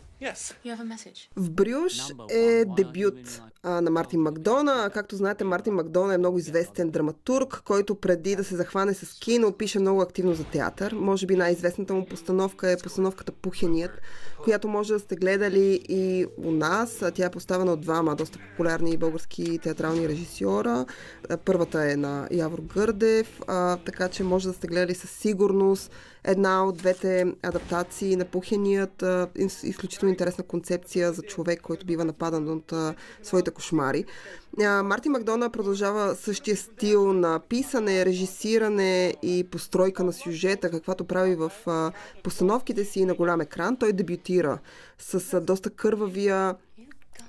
В 1.36 1.52
Брюш 1.52 2.00
е 2.30 2.66
дебют 2.66 3.42
а, 3.64 3.82
на 3.82 3.92
Мартин 3.92 4.22
Макдона. 4.22 4.90
Както 4.94 5.16
знаете, 5.16 5.44
Мартин 5.44 5.74
Макдона 5.74 6.14
е 6.14 6.18
много 6.18 6.38
известен 6.38 6.90
драматург, 6.90 7.62
който 7.66 7.96
преди 7.96 8.36
да 8.36 8.44
се 8.44 8.56
захване 8.56 8.94
с 8.94 9.20
кино, 9.20 9.52
пише 9.52 9.80
много 9.80 10.02
активно 10.02 10.34
за 10.34 10.44
театър. 10.44 10.94
Може 10.94 11.26
би 11.26 11.36
най-известната 11.36 11.94
му 11.94 12.06
постановка 12.06 12.72
е 12.72 12.78
постановката 12.78 13.32
Пухеният, 13.32 14.02
която 14.44 14.68
може 14.68 14.94
да 14.94 15.00
сте 15.00 15.16
гледали 15.16 15.82
и 15.90 16.26
у 16.38 16.52
нас. 16.52 17.04
Тя 17.14 17.26
е 17.26 17.32
поставена 17.32 17.74
от 17.74 17.82
двама 17.82 18.16
доста 18.16 18.40
популярни 18.40 18.98
български 18.98 19.60
театрални 19.60 20.10
режисьора. 20.10 20.86
Първата 21.46 21.92
е 21.92 21.96
на 21.96 22.28
Явор 22.32 22.60
Гърдев, 22.60 23.42
а, 23.48 23.78
така 23.78 24.10
че 24.10 24.24
може 24.24 24.48
да 24.48 24.54
сте 24.54 24.68
гледали 24.68 24.96
със 24.96 25.10
сигурност 25.10 25.92
една 26.24 26.66
от 26.66 26.78
двете 26.78 27.34
адаптации 27.44 28.16
на 28.16 28.26
Пухеният. 28.26 29.04
Изключително 29.64 30.11
интересна 30.12 30.44
концепция 30.44 31.14
за 31.14 31.22
човек, 31.22 31.62
който 31.62 31.86
бива 31.86 32.06
нападан 32.06 32.50
от 32.50 32.72
а, 32.74 32.96
своите 33.24 33.52
кошмари. 33.52 34.06
А, 34.62 34.84
Мартин 34.84 35.12
Макдона 35.12 35.50
продължава 35.50 36.16
същия 36.16 36.58
стил 36.58 37.14
на 37.14 37.40
писане, 37.40 38.06
режисиране 38.06 39.16
и 39.24 39.44
постройка 39.44 40.04
на 40.04 40.14
сюжета, 40.14 40.72
каквато 40.72 41.06
прави 41.06 41.36
в 41.36 41.52
а, 41.66 41.92
постановките 42.24 42.86
си 42.86 43.06
на 43.06 43.14
голям 43.14 43.42
екран. 43.42 43.78
Той 43.78 43.94
дебютира 43.94 44.60
с 45.00 45.34
а, 45.34 45.42
доста 45.42 45.70
кървавия 45.70 46.56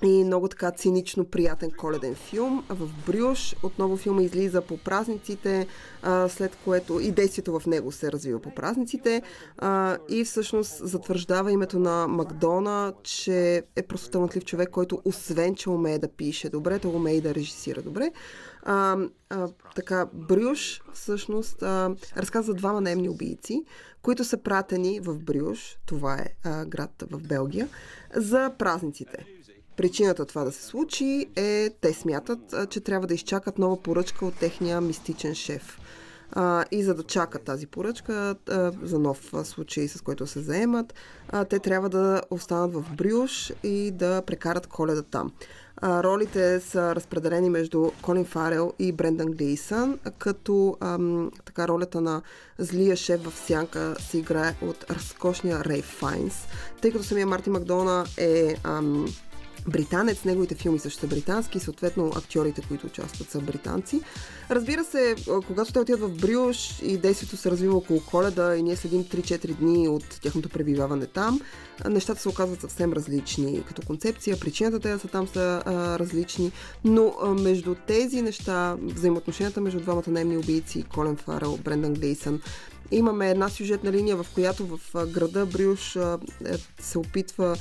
и 0.03 0.23
много 0.23 0.47
така 0.47 0.71
цинично 0.71 1.25
приятен 1.25 1.71
коледен 1.71 2.15
филм. 2.15 2.63
В 2.69 2.89
Брюш 3.07 3.55
отново 3.63 3.97
филма 3.97 4.21
излиза 4.21 4.61
по 4.61 4.77
празниците, 4.77 5.67
след 6.29 6.57
което 6.63 6.99
и 6.99 7.11
действието 7.11 7.59
в 7.59 7.65
него 7.65 7.91
се 7.91 8.11
развива 8.11 8.39
по 8.39 8.55
празниците 8.55 9.21
и 10.09 10.23
всъщност 10.23 10.87
затвърждава 10.87 11.51
името 11.51 11.79
на 11.79 12.07
Макдона, 12.07 12.93
че 13.03 13.63
е 13.75 13.83
просто 13.83 14.09
талантлив 14.09 14.45
човек, 14.45 14.69
който 14.69 15.01
освен, 15.05 15.55
че 15.55 15.69
умее 15.69 15.99
да 15.99 16.07
пише 16.07 16.49
добре, 16.49 16.79
той 16.79 16.91
умее 16.91 17.15
и 17.15 17.21
да 17.21 17.35
режисира 17.35 17.81
добре. 17.81 18.11
А, 18.63 18.97
а, 19.29 19.47
така, 19.75 20.07
Брюш 20.13 20.81
всъщност 20.93 21.63
а, 21.63 21.95
разказва 22.17 22.53
двама 22.53 22.81
наемни 22.81 23.09
убийци, 23.09 23.63
които 24.01 24.23
са 24.23 24.37
пратени 24.37 24.99
в 24.99 25.19
Брюш, 25.19 25.77
това 25.85 26.13
е 26.13 26.25
а, 26.43 26.65
град 26.65 27.03
в 27.11 27.19
Белгия, 27.27 27.69
за 28.15 28.51
празниците. 28.57 29.25
Причината 29.77 30.25
това 30.25 30.43
да 30.43 30.51
се 30.51 30.63
случи 30.63 31.25
е, 31.35 31.69
те 31.81 31.93
смятат, 31.93 32.55
че 32.69 32.79
трябва 32.79 33.07
да 33.07 33.13
изчакат 33.13 33.57
нова 33.57 33.81
поръчка 33.81 34.25
от 34.25 34.35
техния 34.35 34.81
мистичен 34.81 35.35
шеф. 35.35 35.79
А, 36.35 36.65
и 36.71 36.83
за 36.83 36.93
да 36.93 37.03
чакат 37.03 37.43
тази 37.43 37.67
поръчка 37.67 38.35
а, 38.49 38.71
за 38.83 38.99
нов 38.99 39.31
случай, 39.43 39.87
с 39.87 40.01
който 40.01 40.27
се 40.27 40.39
заемат, 40.39 40.93
а, 41.29 41.45
те 41.45 41.59
трябва 41.59 41.89
да 41.89 42.21
останат 42.29 42.73
в 42.73 42.85
Брюш 42.97 43.53
и 43.63 43.91
да 43.91 44.21
прекарат 44.21 44.67
коледа 44.67 45.01
там. 45.01 45.31
А, 45.77 46.03
ролите 46.03 46.59
са 46.59 46.95
разпределени 46.95 47.49
между 47.49 47.91
Колин 48.01 48.25
Фарел 48.25 48.73
и 48.79 48.91
Брендан 48.91 49.31
Глейсън, 49.31 49.99
като 50.17 50.77
ам, 50.79 51.31
така 51.45 51.67
ролята 51.67 52.01
на 52.01 52.21
злия 52.57 52.95
шеф 52.95 53.21
в 53.23 53.33
сянка 53.47 53.95
се 53.99 54.17
играе 54.17 54.55
от 54.61 54.85
разкошния 54.89 55.65
Рей 55.65 55.81
Файнс, 55.81 56.47
тъй 56.81 56.91
като 56.91 57.03
самия 57.03 57.27
Марти 57.27 57.49
Макдона 57.49 58.05
е 58.17 58.55
ам, 58.63 59.05
британец, 59.67 60.23
неговите 60.23 60.55
филми 60.55 60.79
също 60.79 60.99
са 60.99 61.07
британски, 61.07 61.59
съответно 61.59 62.11
актьорите, 62.15 62.61
които 62.67 62.87
участват 62.87 63.29
са 63.29 63.39
британци. 63.41 64.01
Разбира 64.51 64.83
се, 64.83 65.15
когато 65.47 65.73
те 65.73 65.79
отидат 65.79 66.01
в 66.01 66.09
Брюш 66.09 66.79
и 66.81 66.97
действието 66.97 67.37
се 67.37 67.51
развива 67.51 67.77
около 67.77 67.99
коледа 67.99 68.55
и 68.55 68.63
ние 68.63 68.75
следим 68.75 69.03
3-4 69.03 69.55
дни 69.55 69.87
от 69.87 70.03
тяхното 70.21 70.49
пребиваване 70.49 71.05
там, 71.05 71.41
нещата 71.89 72.21
се 72.21 72.29
оказват 72.29 72.61
съвсем 72.61 72.93
различни 72.93 73.63
като 73.67 73.81
концепция, 73.81 74.39
причината 74.39 74.79
те 74.79 74.91
да 74.91 74.99
са 74.99 75.07
там 75.07 75.27
са 75.27 75.63
а, 75.65 75.99
различни, 75.99 76.51
но 76.83 77.15
а, 77.21 77.27
между 77.29 77.75
тези 77.75 78.21
неща, 78.21 78.77
взаимоотношенията 78.81 79.61
между 79.61 79.79
двамата 79.79 80.03
наемни 80.07 80.37
убийци, 80.37 80.83
Колен 80.83 81.15
Фарел, 81.15 81.57
Брендан 81.63 81.93
Глейсън, 81.93 82.41
Имаме 82.91 83.29
една 83.29 83.49
сюжетна 83.49 83.91
линия, 83.91 84.17
в 84.17 84.25
която 84.33 84.65
в 84.65 84.79
града 85.07 85.45
Брюш 85.45 85.95
е, 85.95 86.01
се 86.79 86.97
опитва, 86.97 87.55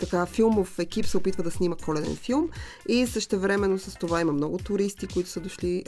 така 0.00 0.26
филмов 0.26 0.78
екип 0.78 1.06
се 1.06 1.16
опитва 1.16 1.42
да 1.42 1.50
снима 1.50 1.76
коледен 1.84 2.16
филм 2.16 2.48
и 2.88 3.06
същевременно 3.06 3.78
с 3.78 3.94
това 3.94 4.20
има 4.20 4.32
много 4.32 4.58
туристи, 4.58 5.06
които 5.06 5.30
са 5.30 5.40
дошли 5.40 5.84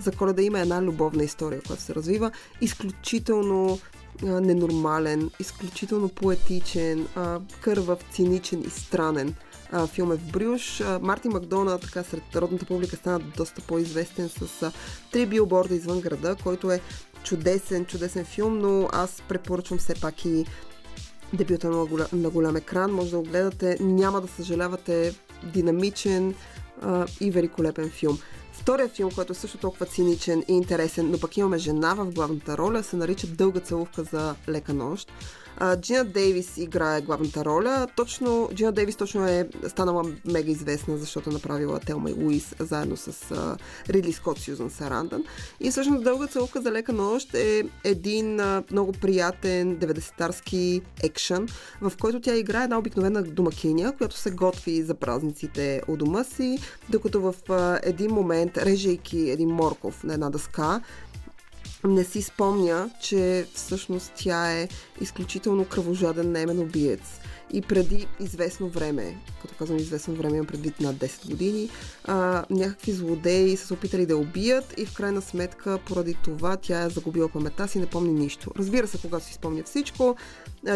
за 0.00 0.12
коледа. 0.18 0.42
Има 0.42 0.60
една 0.60 0.82
любовна 0.82 1.24
история, 1.24 1.62
която 1.66 1.82
се 1.82 1.94
развива. 1.94 2.30
Изключително 2.60 3.78
ненормален, 4.22 5.30
изключително 5.40 6.08
поетичен, 6.08 7.06
кървав, 7.60 7.98
циничен 8.12 8.62
и 8.62 8.70
странен 8.70 9.34
филм 9.86 10.12
е 10.12 10.16
в 10.16 10.32
Брюш. 10.32 10.82
Марти 11.00 11.28
Макдона, 11.28 11.78
така 11.78 12.02
сред 12.02 12.22
народната 12.34 12.66
публика, 12.66 12.96
стана 12.96 13.20
доста 13.36 13.62
по-известен 13.62 14.28
с 14.28 14.72
три 15.12 15.26
билборда 15.26 15.74
извън 15.74 16.00
града, 16.00 16.36
който 16.42 16.70
е 16.70 16.80
чудесен, 17.22 17.84
чудесен 17.84 18.24
филм, 18.24 18.58
но 18.58 18.88
аз 18.92 19.22
препоръчвам 19.28 19.78
все 19.78 19.94
пак 19.94 20.24
и 20.24 20.46
дебюта 21.32 21.70
на 21.70 21.86
голям, 21.86 22.06
на 22.12 22.30
голям 22.30 22.56
екран. 22.56 22.92
Може 22.92 23.10
да 23.10 23.16
го 23.16 23.22
гледате. 23.22 23.76
Няма 23.80 24.20
да 24.20 24.28
съжалявате. 24.28 25.14
Динамичен 25.42 26.34
а, 26.82 27.06
и 27.20 27.30
великолепен 27.30 27.90
филм. 27.90 28.18
Втория 28.52 28.88
филм, 28.88 29.10
който 29.10 29.32
е 29.32 29.36
също 29.36 29.58
толкова 29.58 29.86
циничен 29.86 30.44
и 30.48 30.52
интересен, 30.52 31.10
но 31.10 31.20
пък 31.20 31.36
имаме 31.36 31.58
жена 31.58 31.94
в 31.94 32.12
главната 32.12 32.58
роля, 32.58 32.82
се 32.82 32.96
нарича 32.96 33.26
Дълга 33.26 33.60
целувка 33.60 34.04
за 34.04 34.34
лека 34.48 34.74
нощ. 34.74 35.12
Джина 35.80 36.04
Дейвис 36.04 36.56
играе 36.56 37.00
главната 37.00 37.44
роля. 37.44 37.86
Точно, 37.96 38.50
Джина 38.54 38.72
Дейвис 38.72 38.96
точно 38.96 39.28
е 39.28 39.48
станала 39.68 40.04
мега 40.24 40.50
известна, 40.50 40.96
защото 40.96 41.30
е 41.30 41.32
направила 41.32 41.80
Телма 41.80 42.10
и 42.10 42.12
Луис 42.12 42.54
заедно 42.58 42.96
с 42.96 43.12
uh, 43.12 43.58
Ридли 43.88 44.12
Скот 44.12 44.38
Сюзан 44.38 44.70
Сарандън. 44.70 45.24
И 45.60 45.70
всъщност 45.70 46.04
Дълга 46.04 46.26
целука 46.26 46.62
за 46.62 46.72
лека 46.72 46.92
нощ 46.92 47.34
е 47.34 47.62
един 47.84 48.38
uh, 48.38 48.72
много 48.72 48.92
приятен 48.92 49.76
90-тарски 49.76 50.82
екшън, 51.02 51.48
в 51.80 51.92
който 52.00 52.20
тя 52.20 52.36
играе 52.36 52.64
една 52.64 52.78
обикновена 52.78 53.22
домакиня, 53.22 53.96
която 53.96 54.16
се 54.16 54.30
готви 54.30 54.82
за 54.82 54.94
празниците 54.94 55.82
у 55.88 55.96
дома 55.96 56.24
си, 56.24 56.58
докато 56.88 57.20
в 57.20 57.34
uh, 57.48 57.80
един 57.82 58.10
момент, 58.10 58.56
режейки 58.56 59.30
един 59.30 59.48
морков 59.48 60.04
на 60.04 60.14
една 60.14 60.30
дъска, 60.30 60.80
не 61.84 62.04
си 62.04 62.22
спомня, 62.22 62.90
че 63.02 63.46
всъщност 63.54 64.12
тя 64.16 64.52
е 64.52 64.68
изключително 65.00 65.64
кръвожаден 65.64 66.32
наемен 66.32 66.58
убиец. 66.58 67.00
И 67.52 67.62
преди 67.62 68.06
известно 68.20 68.68
време, 68.68 69.16
като 69.42 69.54
казвам 69.58 69.78
известно 69.78 70.14
време, 70.14 70.36
имам 70.36 70.46
предвид 70.46 70.80
над 70.80 70.96
10 70.96 71.30
години, 71.30 71.68
а, 72.04 72.44
някакви 72.50 72.92
злодеи 72.92 73.56
са 73.56 73.66
се 73.66 73.74
опитали 73.74 74.06
да 74.06 74.16
убият 74.16 74.74
и 74.76 74.86
в 74.86 74.94
крайна 74.94 75.22
сметка 75.22 75.78
поради 75.86 76.14
това 76.14 76.56
тя 76.56 76.82
е 76.82 76.90
загубила 76.90 77.28
паметта 77.28 77.68
си, 77.68 77.78
не 77.78 77.86
помни 77.86 78.12
нищо. 78.12 78.50
Разбира 78.58 78.86
се, 78.86 79.00
когато 79.00 79.24
си 79.24 79.34
спомня 79.34 79.62
всичко, 79.62 80.16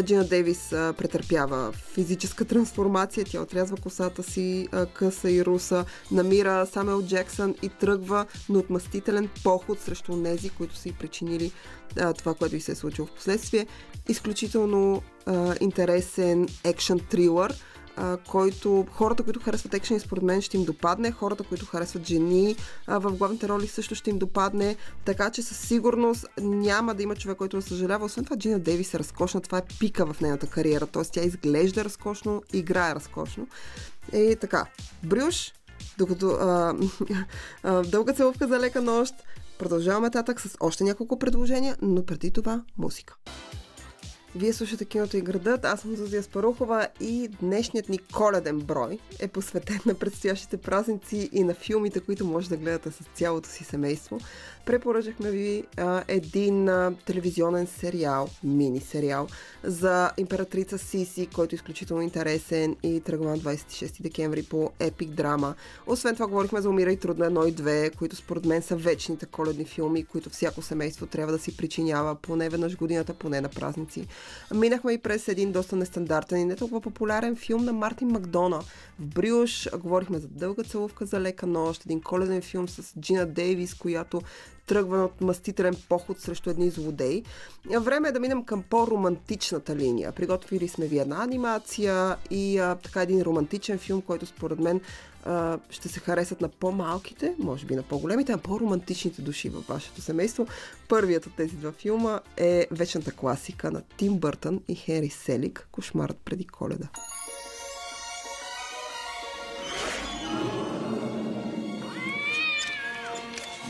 Джина 0.02 0.24
Дейвис 0.24 0.72
а, 0.72 0.94
претърпява 0.98 1.72
физическа 1.72 2.44
трансформация, 2.44 3.24
тя 3.24 3.40
отрязва 3.40 3.76
косата 3.76 4.22
си, 4.22 4.68
а, 4.72 4.86
къса 4.86 5.30
и 5.30 5.44
руса, 5.44 5.84
намира 6.10 6.66
Самел 6.66 7.02
Джексън 7.02 7.54
и 7.62 7.68
тръгва 7.68 8.26
на 8.48 8.58
отмъстителен 8.58 9.28
поход 9.44 9.80
срещу 9.80 10.16
нези, 10.16 10.50
които 10.50 10.76
са 10.76 10.88
и 10.88 10.92
причинили 10.92 11.52
а, 12.00 12.12
това, 12.12 12.34
което 12.34 12.56
и 12.56 12.61
се 12.61 12.72
е 12.72 12.75
случило 12.75 13.06
в 13.06 13.14
последствие. 13.14 13.66
Изключително 14.08 15.02
а, 15.26 15.54
интересен 15.61 16.49
екшен 16.64 17.00
трилър, 17.11 17.54
а, 17.96 18.16
който 18.16 18.87
хората, 18.92 19.22
които 19.22 19.40
харесват 19.40 19.75
екшен, 19.75 20.00
според 20.00 20.22
мен 20.22 20.42
ще 20.42 20.56
им 20.56 20.64
допадне. 20.64 21.12
Хората, 21.12 21.44
които 21.44 21.66
харесват 21.66 22.06
жени 22.06 22.56
а, 22.87 22.99
в 22.99 23.12
главните 23.12 23.49
роли 23.49 23.66
също 23.68 23.94
ще 23.94 24.11
им 24.11 24.18
допадне. 24.18 24.76
Така 25.04 25.30
че 25.30 25.42
със 25.42 25.58
сигурност 25.58 26.26
няма 26.40 26.94
да 26.94 27.02
има 27.02 27.16
човек, 27.16 27.38
който 27.38 27.56
да 27.56 27.62
съжалява. 27.62 28.04
Освен 28.04 28.25
това, 28.25 28.37
Джина 28.37 28.58
Дейвис 28.58 28.94
е 28.94 28.99
разкошна. 28.99 29.40
Това 29.40 29.58
е 29.58 29.62
пика 29.78 30.12
в 30.12 30.20
нейната 30.20 30.46
кариера. 30.46 30.87
Тоест 30.87 31.12
тя 31.12 31.22
изглежда 31.22 31.84
разкошно, 31.84 32.42
играе 32.52 32.94
разкошно. 32.94 33.46
И 34.12 34.37
така, 34.40 34.66
Брюш, 35.04 35.52
докато 35.99 36.26
а, 36.26 36.75
а, 37.62 37.82
дълга 37.82 38.12
целувка 38.12 38.49
за 38.49 38.58
лека 38.58 38.82
нощ, 38.82 39.14
Продължаваме 39.59 40.11
татък 40.11 40.40
с 40.40 40.56
още 40.61 40.85
няколко 40.85 41.18
предложения, 41.18 41.76
но 41.82 42.06
преди 42.06 42.30
това 42.30 42.64
музика. 42.78 43.16
Вие 44.35 44.53
слушате 44.53 44.85
киното 44.85 45.16
и 45.16 45.20
градът, 45.20 45.64
аз 45.64 45.81
съм 45.81 45.96
Зузия 45.96 46.22
Спарухова 46.22 46.88
и 47.00 47.29
днешният 47.40 47.88
ни 47.88 47.98
коледен 47.98 48.59
брой 48.59 48.98
е 49.18 49.29
посветен 49.29 49.81
на 49.87 49.94
предстоящите 49.94 50.57
празници 50.57 51.29
и 51.33 51.44
на 51.44 51.55
филмите, 51.55 52.00
които 52.00 52.26
може 52.26 52.48
да 52.48 52.57
гледате 52.57 52.90
с 52.90 53.05
цялото 53.14 53.48
си 53.48 53.64
семейство. 53.64 54.18
Препоръчахме 54.66 55.31
ви 55.31 55.64
а, 55.77 56.03
един 56.09 56.68
а, 56.68 56.92
телевизионен 57.07 57.66
сериал, 57.66 58.29
мини 58.44 58.81
сериал 58.81 59.27
за 59.64 60.11
императрица 60.16 60.79
Сиси, 60.79 61.27
който 61.27 61.55
е 61.55 61.57
изключително 61.57 62.03
интересен 62.03 62.77
и 62.83 63.01
тръгва 63.01 63.31
на 63.31 63.38
26 63.38 64.03
декември 64.03 64.42
по 64.42 64.70
Епик 64.79 65.11
Драма. 65.11 65.55
Освен 65.87 66.14
това 66.14 66.27
говорихме 66.27 66.61
за 66.61 66.70
Умира 66.70 66.92
и 66.92 66.96
трудно 66.96 67.25
едно 67.25 67.46
и 67.46 67.53
две, 67.53 67.90
които 67.90 68.16
според 68.16 68.44
мен 68.44 68.62
са 68.62 68.77
вечните 68.77 69.27
коледни 69.27 69.64
филми, 69.64 70.05
които 70.05 70.31
всяко 70.31 70.62
семейство 70.62 71.07
трябва 71.07 71.33
да 71.33 71.38
си 71.38 71.57
причинява 71.57 72.14
поне 72.14 72.48
веднъж 72.48 72.77
годината, 72.77 73.14
поне 73.14 73.40
на 73.40 73.48
празници. 73.48 74.07
Минахме 74.55 74.92
и 74.92 74.98
през 74.98 75.29
един 75.29 75.53
доста 75.53 75.77
нестандартен 75.77 76.38
и 76.38 76.44
не 76.44 76.57
толкова 76.57 76.81
популярен 76.81 77.37
филм 77.37 77.64
на 77.64 77.72
Мартин 77.72 78.09
Макдона. 78.09 78.61
В 78.98 79.07
Брюш 79.07 79.68
говорихме 79.79 80.18
за 80.18 80.29
дълга 80.29 80.62
целувка 80.62 81.07
за 81.07 81.20
лека 81.20 81.46
нощ, 81.46 81.85
един 81.85 82.01
коледен 82.01 82.42
филм 82.42 82.68
с 82.68 83.01
Джина 83.01 83.27
Дейвис, 83.27 83.75
която 83.75 84.22
тръгва 84.66 85.05
от 85.05 85.20
мастителен 85.20 85.77
поход 85.88 86.20
срещу 86.20 86.51
едни 86.51 86.70
злодеи. 86.70 87.25
Време 87.81 88.09
е 88.09 88.12
да 88.12 88.20
минем 88.20 88.44
към 88.44 88.62
по-романтичната 88.62 89.77
линия. 89.77 90.12
Приготвили 90.12 90.68
сме 90.68 90.87
ви 90.87 90.98
една 90.98 91.22
анимация 91.22 92.16
и 92.31 92.59
а, 92.59 92.75
така 92.75 93.03
един 93.03 93.22
романтичен 93.22 93.79
филм, 93.79 94.03
който 94.03 94.27
според 94.27 94.59
мен 94.59 94.81
а, 95.25 95.59
ще 95.70 95.88
се 95.88 96.01
харесат 96.01 96.40
на 96.40 96.48
по-малките, 96.48 97.35
може 97.38 97.66
би 97.66 97.75
на 97.75 97.83
по-големите, 97.83 98.33
а 98.33 98.38
по-романтичните 98.38 99.22
души 99.22 99.48
във 99.48 99.66
вашето 99.66 100.01
семейство. 100.01 100.46
Първият 100.88 101.27
от 101.27 101.37
тези 101.37 101.57
два 101.57 101.72
филма 101.72 102.20
е 102.37 102.66
вечната 102.70 103.12
класика 103.12 103.70
на 103.70 103.83
Тим 103.96 104.18
Бъртън 104.18 104.61
и 104.68 104.75
Хери 104.75 105.09
Селик 105.09 105.68
«Кошмарът 105.72 106.18
преди 106.25 106.46
коледа». 106.46 106.88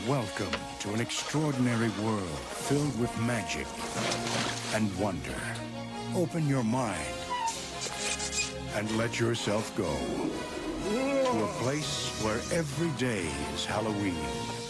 Welcome 0.07 0.51
to 0.79 0.93
an 0.93 0.99
extraordinary 0.99 1.87
world 2.03 2.27
filled 2.27 2.99
with 2.99 3.17
magic 3.21 3.65
and 4.73 4.93
wonder. 4.99 5.39
Open 6.13 6.45
your 6.45 6.63
mind 6.63 7.07
and 8.75 8.91
let 8.97 9.17
yourself 9.17 9.73
go 9.77 9.95
to 10.91 11.43
a 11.45 11.47
place 11.63 12.21
where 12.21 12.35
every 12.51 12.89
day 12.99 13.25
is 13.53 13.63
Halloween 13.63 14.17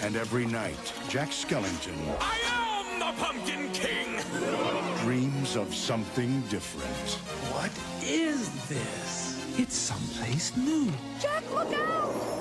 and 0.04 0.15
every 0.15 0.46
night 0.46 0.93
Jack 1.10 1.30
Skellington 1.30 1.98
I 2.19 2.38
am 2.46 3.00
the 3.00 3.19
Pumpkin 3.19 3.72
King! 3.72 4.19
dreams 5.04 5.56
of 5.56 5.74
something 5.74 6.41
different. 6.41 7.10
What 7.52 7.72
is 8.04 8.50
this? 8.67 9.58
It's 9.58 9.76
someplace 9.76 10.56
new. 10.56 10.91
Jack, 11.19 11.43
look 11.52 11.74
out! 11.74 12.34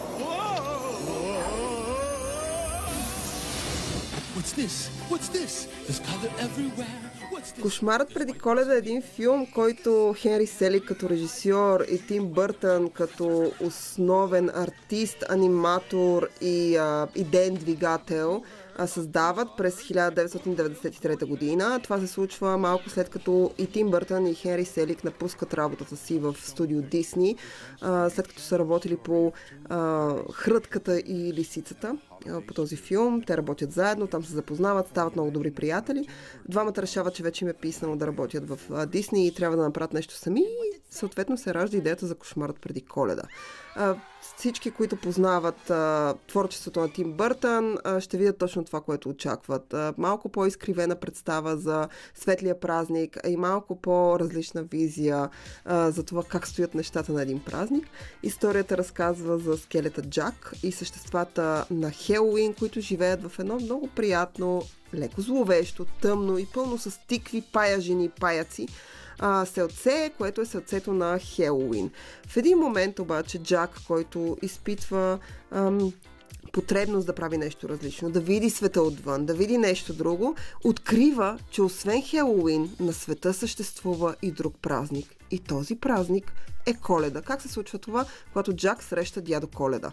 Кошмарът 7.62 8.14
преди 8.14 8.32
коледа 8.32 8.74
е 8.74 8.78
един 8.78 9.02
филм, 9.02 9.46
който 9.54 10.14
Хенри 10.18 10.46
Сели 10.46 10.80
като 10.80 11.08
режисьор 11.08 11.84
и 11.90 12.06
Тим 12.06 12.26
Бъртън 12.26 12.90
като 12.90 13.52
основен 13.60 14.50
артист, 14.54 15.24
аниматор 15.28 16.28
и 16.40 16.76
а, 16.76 17.08
идеен 17.14 17.54
двигател 17.54 18.42
създават 18.86 19.48
през 19.56 19.82
1993 19.82 21.26
година. 21.26 21.80
Това 21.82 21.98
се 21.98 22.06
случва 22.06 22.58
малко 22.58 22.90
след 22.90 23.08
като 23.08 23.50
и 23.58 23.66
Тим 23.66 23.90
Бъртън 23.90 24.26
и 24.26 24.34
Хенри 24.34 24.64
Селик 24.64 25.04
напускат 25.04 25.54
работата 25.54 25.96
си 25.96 26.18
в 26.18 26.36
студио 26.38 26.82
Дисни, 26.82 27.36
след 28.10 28.28
като 28.28 28.40
са 28.40 28.58
работили 28.58 28.96
по 28.96 29.32
Хрътката 30.32 30.98
и 30.98 31.32
Лисицата 31.32 31.96
по 32.46 32.54
този 32.54 32.76
филм. 32.76 33.22
Те 33.26 33.36
работят 33.36 33.72
заедно, 33.72 34.06
там 34.06 34.24
се 34.24 34.32
запознават, 34.32 34.88
стават 34.88 35.16
много 35.16 35.30
добри 35.30 35.50
приятели. 35.50 36.08
Двамата 36.48 36.74
решават, 36.78 37.14
че 37.14 37.22
вече 37.22 37.44
им 37.44 37.48
е 37.48 37.54
писано 37.54 37.96
да 37.96 38.06
работят 38.06 38.48
в 38.48 38.86
Дисни 38.86 39.26
и 39.26 39.34
трябва 39.34 39.56
да 39.56 39.62
направят 39.62 39.92
нещо 39.92 40.14
сами. 40.14 40.40
И 40.40 40.80
съответно 40.90 41.38
се 41.38 41.54
ражда 41.54 41.76
идеята 41.76 42.06
за 42.06 42.14
кошмарът 42.14 42.60
преди 42.60 42.80
коледа. 42.80 43.22
Всички, 44.22 44.70
които 44.70 44.96
познават 44.96 45.70
а, 45.70 46.14
творчеството 46.28 46.80
на 46.80 46.92
Тим 46.92 47.12
Бъртън, 47.12 47.78
а, 47.84 48.00
ще 48.00 48.16
видят 48.16 48.38
точно 48.38 48.64
това, 48.64 48.80
което 48.80 49.08
очакват. 49.08 49.74
А, 49.74 49.94
малко 49.98 50.28
по-изкривена 50.28 50.96
представа 50.96 51.56
за 51.56 51.88
светлия 52.14 52.60
празник 52.60 53.18
а 53.24 53.28
и 53.28 53.36
малко 53.36 53.76
по-различна 53.76 54.62
визия 54.62 55.28
а, 55.64 55.90
за 55.90 56.02
това 56.02 56.22
как 56.22 56.46
стоят 56.46 56.74
нещата 56.74 57.12
на 57.12 57.22
един 57.22 57.44
празник. 57.44 57.86
Историята 58.22 58.76
разказва 58.76 59.38
за 59.38 59.56
скелета 59.56 60.02
Джак 60.02 60.52
и 60.62 60.72
съществата 60.72 61.66
на 61.70 61.90
Хелоуин, 61.90 62.54
които 62.54 62.80
живеят 62.80 63.28
в 63.28 63.38
едно 63.38 63.54
много 63.54 63.86
приятно, 63.86 64.62
леко 64.94 65.20
зловещо, 65.20 65.84
тъмно 65.84 66.38
и 66.38 66.46
пълно 66.46 66.78
с 66.78 67.00
тикви, 67.06 67.42
паяжини 67.52 68.04
и 68.04 68.08
паяци, 68.08 68.68
а, 69.18 69.46
селце, 69.46 70.10
което 70.18 70.40
е 70.40 70.46
селцето 70.46 70.92
на 70.92 71.18
Хелоуин. 71.18 71.90
В 72.26 72.36
един 72.36 72.58
момент 72.58 72.98
обаче 72.98 73.38
Джак, 73.38 73.70
който 73.86 74.36
изпитва 74.42 75.18
ам, 75.50 75.92
потребност 76.52 77.06
да 77.06 77.14
прави 77.14 77.38
нещо 77.38 77.68
различно, 77.68 78.10
да 78.10 78.20
види 78.20 78.50
света 78.50 78.82
отвън, 78.82 79.26
да 79.26 79.34
види 79.34 79.58
нещо 79.58 79.94
друго, 79.94 80.36
открива, 80.64 81.38
че 81.50 81.62
освен 81.62 82.02
Хелоуин 82.02 82.76
на 82.80 82.92
света 82.92 83.34
съществува 83.34 84.14
и 84.22 84.30
друг 84.30 84.54
празник. 84.62 85.14
И 85.30 85.38
този 85.38 85.76
празник 85.76 86.32
е 86.66 86.74
Коледа. 86.74 87.22
Как 87.22 87.42
се 87.42 87.48
случва 87.48 87.78
това, 87.78 88.04
когато 88.32 88.52
Джак 88.52 88.82
среща 88.82 89.20
дядо 89.20 89.46
Коледа? 89.46 89.92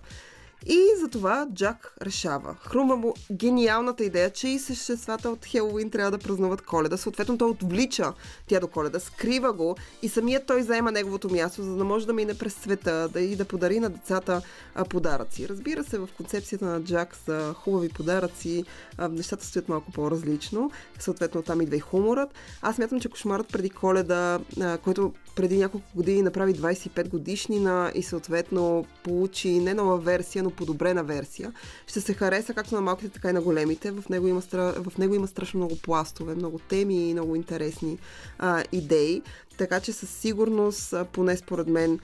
И 0.66 0.80
затова 1.02 1.48
Джак 1.54 1.96
решава. 2.02 2.56
Хрума 2.62 2.96
му 2.96 3.14
гениалната 3.32 4.04
идея, 4.04 4.30
че 4.30 4.48
и 4.48 4.60
съществата 4.60 5.30
от 5.30 5.46
Хелоуин 5.46 5.90
трябва 5.90 6.12
да 6.12 6.18
празнуват 6.18 6.62
коледа. 6.62 6.98
Съответно 6.98 7.38
той 7.38 7.50
отвлича 7.50 8.14
тя 8.48 8.60
до 8.60 8.68
коледа, 8.68 9.00
скрива 9.00 9.54
го 9.54 9.76
и 10.02 10.10
самият 10.10 10.46
той 10.46 10.64
заема 10.64 10.92
неговото 10.92 11.30
място, 11.30 11.64
за 11.64 11.76
да 11.76 11.84
може 11.84 12.08
да 12.08 12.14
мине 12.14 12.34
през 12.34 12.54
света 12.54 13.10
да 13.14 13.22
и 13.22 13.36
да 13.36 13.46
подари 13.46 13.80
на 13.80 13.90
децата 13.90 14.42
подаръци. 14.90 15.50
Разбира 15.50 15.84
се, 15.84 15.98
в 15.98 16.10
концепцията 16.18 16.66
на 16.66 16.84
Джак 16.84 17.18
за 17.28 17.54
хубави 17.54 17.90
подаръци 17.90 18.64
нещата 19.10 19.46
стоят 19.46 19.70
малко 19.70 19.92
по-различно. 19.92 20.72
Съответно 21.00 21.42
там 21.42 21.62
идва 21.62 21.76
и 21.76 21.80
хуморът. 21.80 22.30
Аз 22.62 22.78
мятам, 22.78 23.00
че 23.00 23.10
кошмарът 23.10 23.48
преди 23.48 23.70
коледа, 23.70 24.40
който 24.84 25.14
преди 25.36 25.58
няколко 25.58 25.88
години 25.96 26.22
направи 26.22 26.54
25 26.54 27.10
годишнина 27.10 27.92
и 27.96 28.04
съответно 28.04 28.86
получи 29.04 29.60
не 29.60 29.74
нова 29.74 29.98
версия, 29.98 30.44
но 30.44 30.49
подобрена 30.52 31.04
версия. 31.04 31.54
Ще 31.88 32.02
се 32.02 32.14
хареса 32.14 32.54
както 32.54 32.76
на 32.76 32.82
малките, 32.82 33.10
така 33.10 33.30
и 33.30 33.34
на 33.34 33.42
големите. 33.42 33.92
В 33.92 34.10
него 34.10 34.28
има, 34.28 34.42
в 34.76 34.98
него 34.98 35.16
има 35.16 35.28
страшно 35.28 35.58
много 35.58 35.78
пластове, 35.78 36.36
много 36.36 36.60
теми 36.60 37.10
и 37.10 37.14
много 37.14 37.36
интересни 37.36 37.98
а, 38.40 38.64
идеи. 38.72 39.22
Така 39.58 39.80
че 39.80 39.94
със 39.94 40.10
сигурност, 40.10 40.94
поне 41.14 41.38
според 41.38 41.68
мен, 41.68 42.00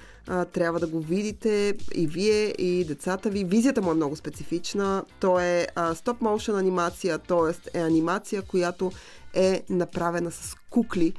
трябва 0.51 0.79
да 0.79 0.87
го 0.87 0.99
видите 0.99 1.73
и 1.93 2.07
вие, 2.07 2.55
и 2.57 2.85
децата 2.85 3.29
ви. 3.29 3.43
Визията 3.43 3.81
му 3.81 3.91
е 3.91 3.95
много 3.95 4.15
специфична. 4.15 5.03
То 5.19 5.39
е 5.39 5.67
стоп 5.95 6.19
motion 6.19 6.59
анимация, 6.59 7.17
т.е. 7.19 7.79
е 7.79 7.81
анимация, 7.81 8.41
която 8.41 8.91
е 9.33 9.63
направена 9.69 10.31
с 10.31 10.55
кукли 10.69 11.13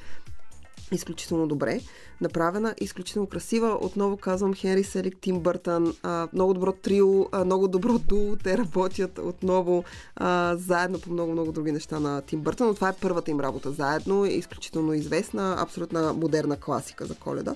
изключително 0.93 1.47
добре 1.47 1.81
направена, 2.21 2.75
изключително 2.81 3.29
красива. 3.29 3.79
Отново 3.81 4.17
казвам 4.17 4.55
Хенри 4.55 4.85
Селик, 4.85 5.17
Тим 5.21 5.41
Бъртън, 5.41 5.95
а, 6.03 6.29
много 6.33 6.55
добро 6.55 6.73
трио, 6.73 7.27
а, 7.33 7.45
много 7.45 7.69
добро 7.69 7.99
дуо. 7.99 8.37
Те 8.37 8.59
работят 8.59 9.19
отново 9.19 9.85
а, 10.17 10.57
заедно 10.57 11.01
по 11.01 11.11
много-много 11.11 11.53
други 11.53 11.73
неща 11.73 12.01
на 12.01 12.23
Тим 12.23 12.41
Бъртън, 12.41 12.67
но 12.67 12.75
това 12.75 12.89
е 12.89 12.97
първата 13.01 13.31
им 13.31 13.41
работа 13.41 13.73
заедно, 13.73 14.25
изключително 14.25 14.95
известна, 14.95 15.57
абсолютна 15.59 16.13
модерна 16.13 16.57
класика 16.57 17.07
за 17.07 17.15
коледа. 17.15 17.55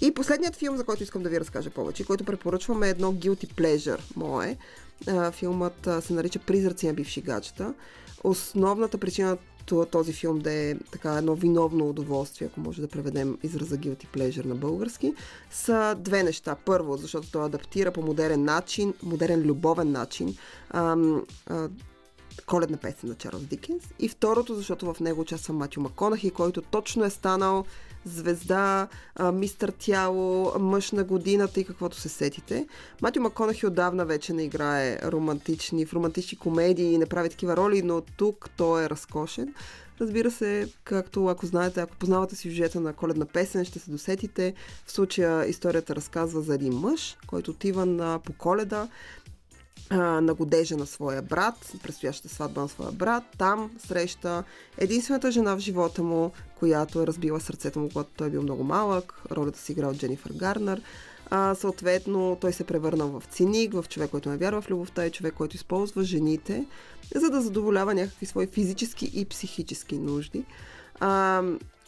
И 0.00 0.14
последният 0.14 0.56
филм, 0.56 0.76
за 0.76 0.84
който 0.84 1.02
искам 1.02 1.22
да 1.22 1.28
ви 1.28 1.40
разкажа 1.40 1.70
повече, 1.70 2.04
който 2.04 2.24
препоръчвам 2.24 2.82
е 2.82 2.88
едно 2.88 3.12
Guilty 3.12 3.54
Pleasure 3.54 4.00
мое. 4.16 4.56
Филмът 5.32 5.88
се 6.00 6.12
нарича 6.12 6.38
Призраци 6.38 6.86
на 6.86 6.94
бивши 6.94 7.20
гаджета. 7.20 7.74
Основната 8.24 8.98
причина 8.98 9.36
този 9.90 10.12
филм 10.12 10.38
да 10.38 10.52
е 10.52 10.74
така 10.92 11.14
едно 11.14 11.34
виновно 11.34 11.88
удоволствие, 11.88 12.48
ако 12.48 12.60
може 12.60 12.80
да 12.80 12.88
преведем 12.88 13.38
израза 13.42 13.76
guilty 13.76 14.06
pleasure 14.06 14.44
на 14.44 14.54
български, 14.54 15.14
са 15.50 15.96
две 15.98 16.22
неща. 16.22 16.56
Първо, 16.64 16.96
защото 16.96 17.30
той 17.30 17.44
адаптира 17.44 17.92
по 17.92 18.02
модерен 18.02 18.44
начин, 18.44 18.94
модерен 19.02 19.40
любовен 19.40 19.92
начин, 19.92 20.36
ам, 20.70 21.22
а, 21.46 21.68
коледна 22.46 22.76
песен 22.76 23.08
на 23.08 23.14
Чарлз 23.14 23.42
Дикенс. 23.42 23.82
И 23.98 24.08
второто, 24.08 24.54
защото 24.54 24.94
в 24.94 25.00
него 25.00 25.20
участва 25.20 25.54
Матю 25.54 25.80
Маконахи, 25.80 26.30
който 26.30 26.62
точно 26.62 27.04
е 27.04 27.10
станал 27.10 27.64
звезда, 28.04 28.88
мистър 29.32 29.72
тяло, 29.78 30.52
мъж 30.58 30.92
на 30.92 31.04
годината 31.04 31.60
и 31.60 31.64
каквото 31.64 31.96
се 31.96 32.08
сетите. 32.08 32.66
Матю 33.02 33.20
Маконахи 33.20 33.66
отдавна 33.66 34.04
вече 34.04 34.32
не 34.32 34.42
играе 34.42 34.98
романтични, 35.04 35.86
в 35.86 35.92
романтични 35.94 36.38
комедии 36.38 36.92
и 36.92 36.98
не 36.98 37.06
прави 37.06 37.28
такива 37.28 37.56
роли, 37.56 37.82
но 37.82 38.00
тук 38.00 38.50
той 38.56 38.84
е 38.84 38.90
разкошен. 38.90 39.54
Разбира 40.00 40.30
се, 40.30 40.68
както 40.84 41.26
ако 41.26 41.46
знаете, 41.46 41.80
ако 41.80 41.96
познавате 41.96 42.36
сюжета 42.36 42.80
на 42.80 42.92
коледна 42.92 43.26
песен, 43.26 43.64
ще 43.64 43.78
се 43.78 43.90
досетите. 43.90 44.54
В 44.86 44.92
случая 44.92 45.46
историята 45.48 45.96
разказва 45.96 46.40
за 46.40 46.54
един 46.54 46.72
мъж, 46.72 47.16
който 47.26 47.50
отива 47.50 47.86
на, 47.86 48.18
по 48.18 48.32
коледа 48.32 48.88
на 49.90 50.34
годежа 50.34 50.76
на 50.76 50.86
своя 50.86 51.22
брат, 51.22 51.72
предстоящата 51.82 52.28
сватба 52.28 52.60
на 52.60 52.68
своя 52.68 52.92
брат. 52.92 53.24
Там 53.38 53.70
среща 53.86 54.44
единствената 54.78 55.30
жена 55.30 55.54
в 55.54 55.58
живота 55.58 56.02
му, 56.02 56.30
която 56.58 57.02
е 57.02 57.06
разбила 57.06 57.40
сърцето 57.40 57.78
му, 57.80 57.88
когато 57.88 58.10
той 58.16 58.26
е 58.26 58.30
бил 58.30 58.42
много 58.42 58.64
малък. 58.64 59.22
Ролята 59.32 59.58
си 59.58 59.72
играл 59.72 59.94
Дженифър 59.94 60.32
Гарнер. 60.32 60.82
А, 61.30 61.54
съответно, 61.54 62.38
той 62.40 62.52
се 62.52 62.64
превърнал 62.64 63.08
в 63.08 63.22
циник, 63.30 63.72
в 63.72 63.84
човек, 63.88 64.10
който 64.10 64.28
не 64.28 64.36
вярва 64.36 64.60
в 64.60 64.70
любовта 64.70 65.06
и 65.06 65.10
човек, 65.10 65.34
който 65.34 65.56
използва 65.56 66.04
жените, 66.04 66.66
за 67.14 67.30
да 67.30 67.40
задоволява 67.40 67.94
някакви 67.94 68.26
свои 68.26 68.46
физически 68.46 69.10
и 69.14 69.24
психически 69.24 69.98
нужди. 69.98 70.44
А, 71.00 71.42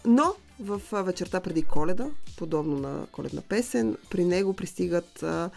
но 0.04 0.34
в 0.60 0.80
вечерта 0.92 1.40
преди 1.40 1.62
коледа, 1.62 2.06
подобно 2.36 2.78
на 2.78 3.06
коледна 3.12 3.40
песен, 3.40 3.96
при 4.10 4.24
него 4.24 4.54
пристигат 4.54 5.22
а, 5.22 5.50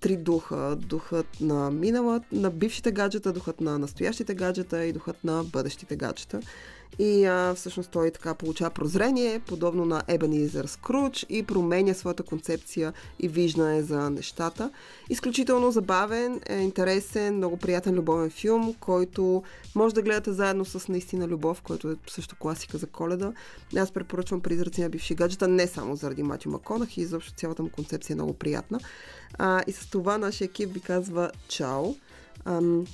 три 0.00 0.16
духа. 0.16 0.76
Духът 0.76 1.26
на 1.40 1.70
минала, 1.70 2.20
на 2.32 2.50
бившите 2.50 2.92
гаджета, 2.92 3.32
духът 3.32 3.60
на 3.60 3.78
настоящите 3.78 4.34
гаджета 4.34 4.84
и 4.84 4.92
духът 4.92 5.24
на 5.24 5.44
бъдещите 5.44 5.96
гаджета. 5.96 6.40
И 6.98 7.24
а, 7.24 7.54
всъщност 7.54 7.90
той 7.90 8.10
така 8.10 8.34
получава 8.34 8.70
прозрение, 8.70 9.38
подобно 9.38 9.84
на 9.84 10.02
Ебенизър 10.08 10.64
Скруч 10.64 11.26
и 11.28 11.42
променя 11.42 11.94
своята 11.94 12.22
концепция 12.22 12.92
и 13.20 13.28
виждане 13.28 13.82
за 13.82 14.10
нещата. 14.10 14.70
Изключително 15.10 15.70
забавен, 15.70 16.40
е, 16.46 16.58
интересен, 16.58 17.36
много 17.36 17.56
приятен 17.56 17.94
любовен 17.94 18.30
филм, 18.30 18.74
който 18.80 19.42
може 19.74 19.94
да 19.94 20.02
гледате 20.02 20.32
заедно 20.32 20.64
с 20.64 20.88
наистина 20.88 21.28
любов, 21.28 21.62
който 21.62 21.90
е 21.90 21.96
също 22.10 22.36
класика 22.36 22.78
за 22.78 22.86
коледа. 22.86 23.32
Аз 23.76 23.90
препоръчвам 23.90 24.40
Призраци 24.40 24.82
на 24.82 24.88
бивши 24.88 25.14
гаджета 25.14 25.48
не 25.48 25.66
само 25.66 25.96
заради 25.96 26.22
Матю 26.22 26.50
Маконах 26.50 26.96
и 26.96 27.00
изобщо 27.00 27.32
цялата 27.32 27.62
му 27.62 27.70
концепция 27.70 28.14
е 28.14 28.16
много 28.16 28.32
приятна. 28.32 28.80
А, 29.38 29.62
и 29.66 29.72
с 29.72 29.90
това 29.90 30.18
нашия 30.18 30.46
екип 30.46 30.72
ви 30.72 30.80
казва 30.80 31.30
чао. 31.48 31.94
Ам, 32.44 32.86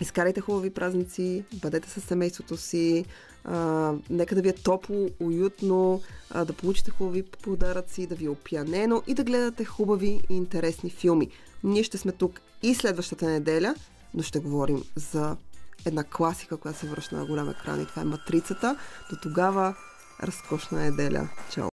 изкарайте 0.00 0.40
хубави 0.40 0.70
празници, 0.70 1.44
бъдете 1.52 1.90
с 1.90 2.00
семейството 2.00 2.56
си, 2.56 3.04
а, 3.46 3.92
нека 4.10 4.34
да 4.34 4.42
ви 4.42 4.48
е 4.48 4.52
топло, 4.52 5.08
уютно, 5.20 6.02
а, 6.30 6.44
да 6.44 6.52
получите 6.52 6.90
хубави 6.90 7.22
подаръци, 7.22 8.06
да 8.06 8.14
ви 8.14 8.24
е 8.24 8.28
опиянено 8.30 9.02
и 9.06 9.14
да 9.14 9.24
гледате 9.24 9.64
хубави 9.64 10.20
и 10.30 10.36
интересни 10.36 10.90
филми. 10.90 11.30
Ние 11.64 11.82
ще 11.82 11.98
сме 11.98 12.12
тук 12.12 12.40
и 12.62 12.74
следващата 12.74 13.26
неделя, 13.26 13.74
но 14.14 14.22
ще 14.22 14.38
говорим 14.38 14.84
за 14.96 15.36
една 15.84 16.04
класика, 16.04 16.56
която 16.56 16.78
се 16.78 16.86
връща 16.86 17.16
на 17.16 17.26
голям 17.26 17.50
екран 17.50 17.82
и 17.82 17.86
това 17.86 18.02
е 18.02 18.04
Матрицата. 18.04 18.76
До 19.10 19.16
тогава, 19.22 19.74
разкошна 20.22 20.78
неделя. 20.78 21.28
Чао! 21.50 21.64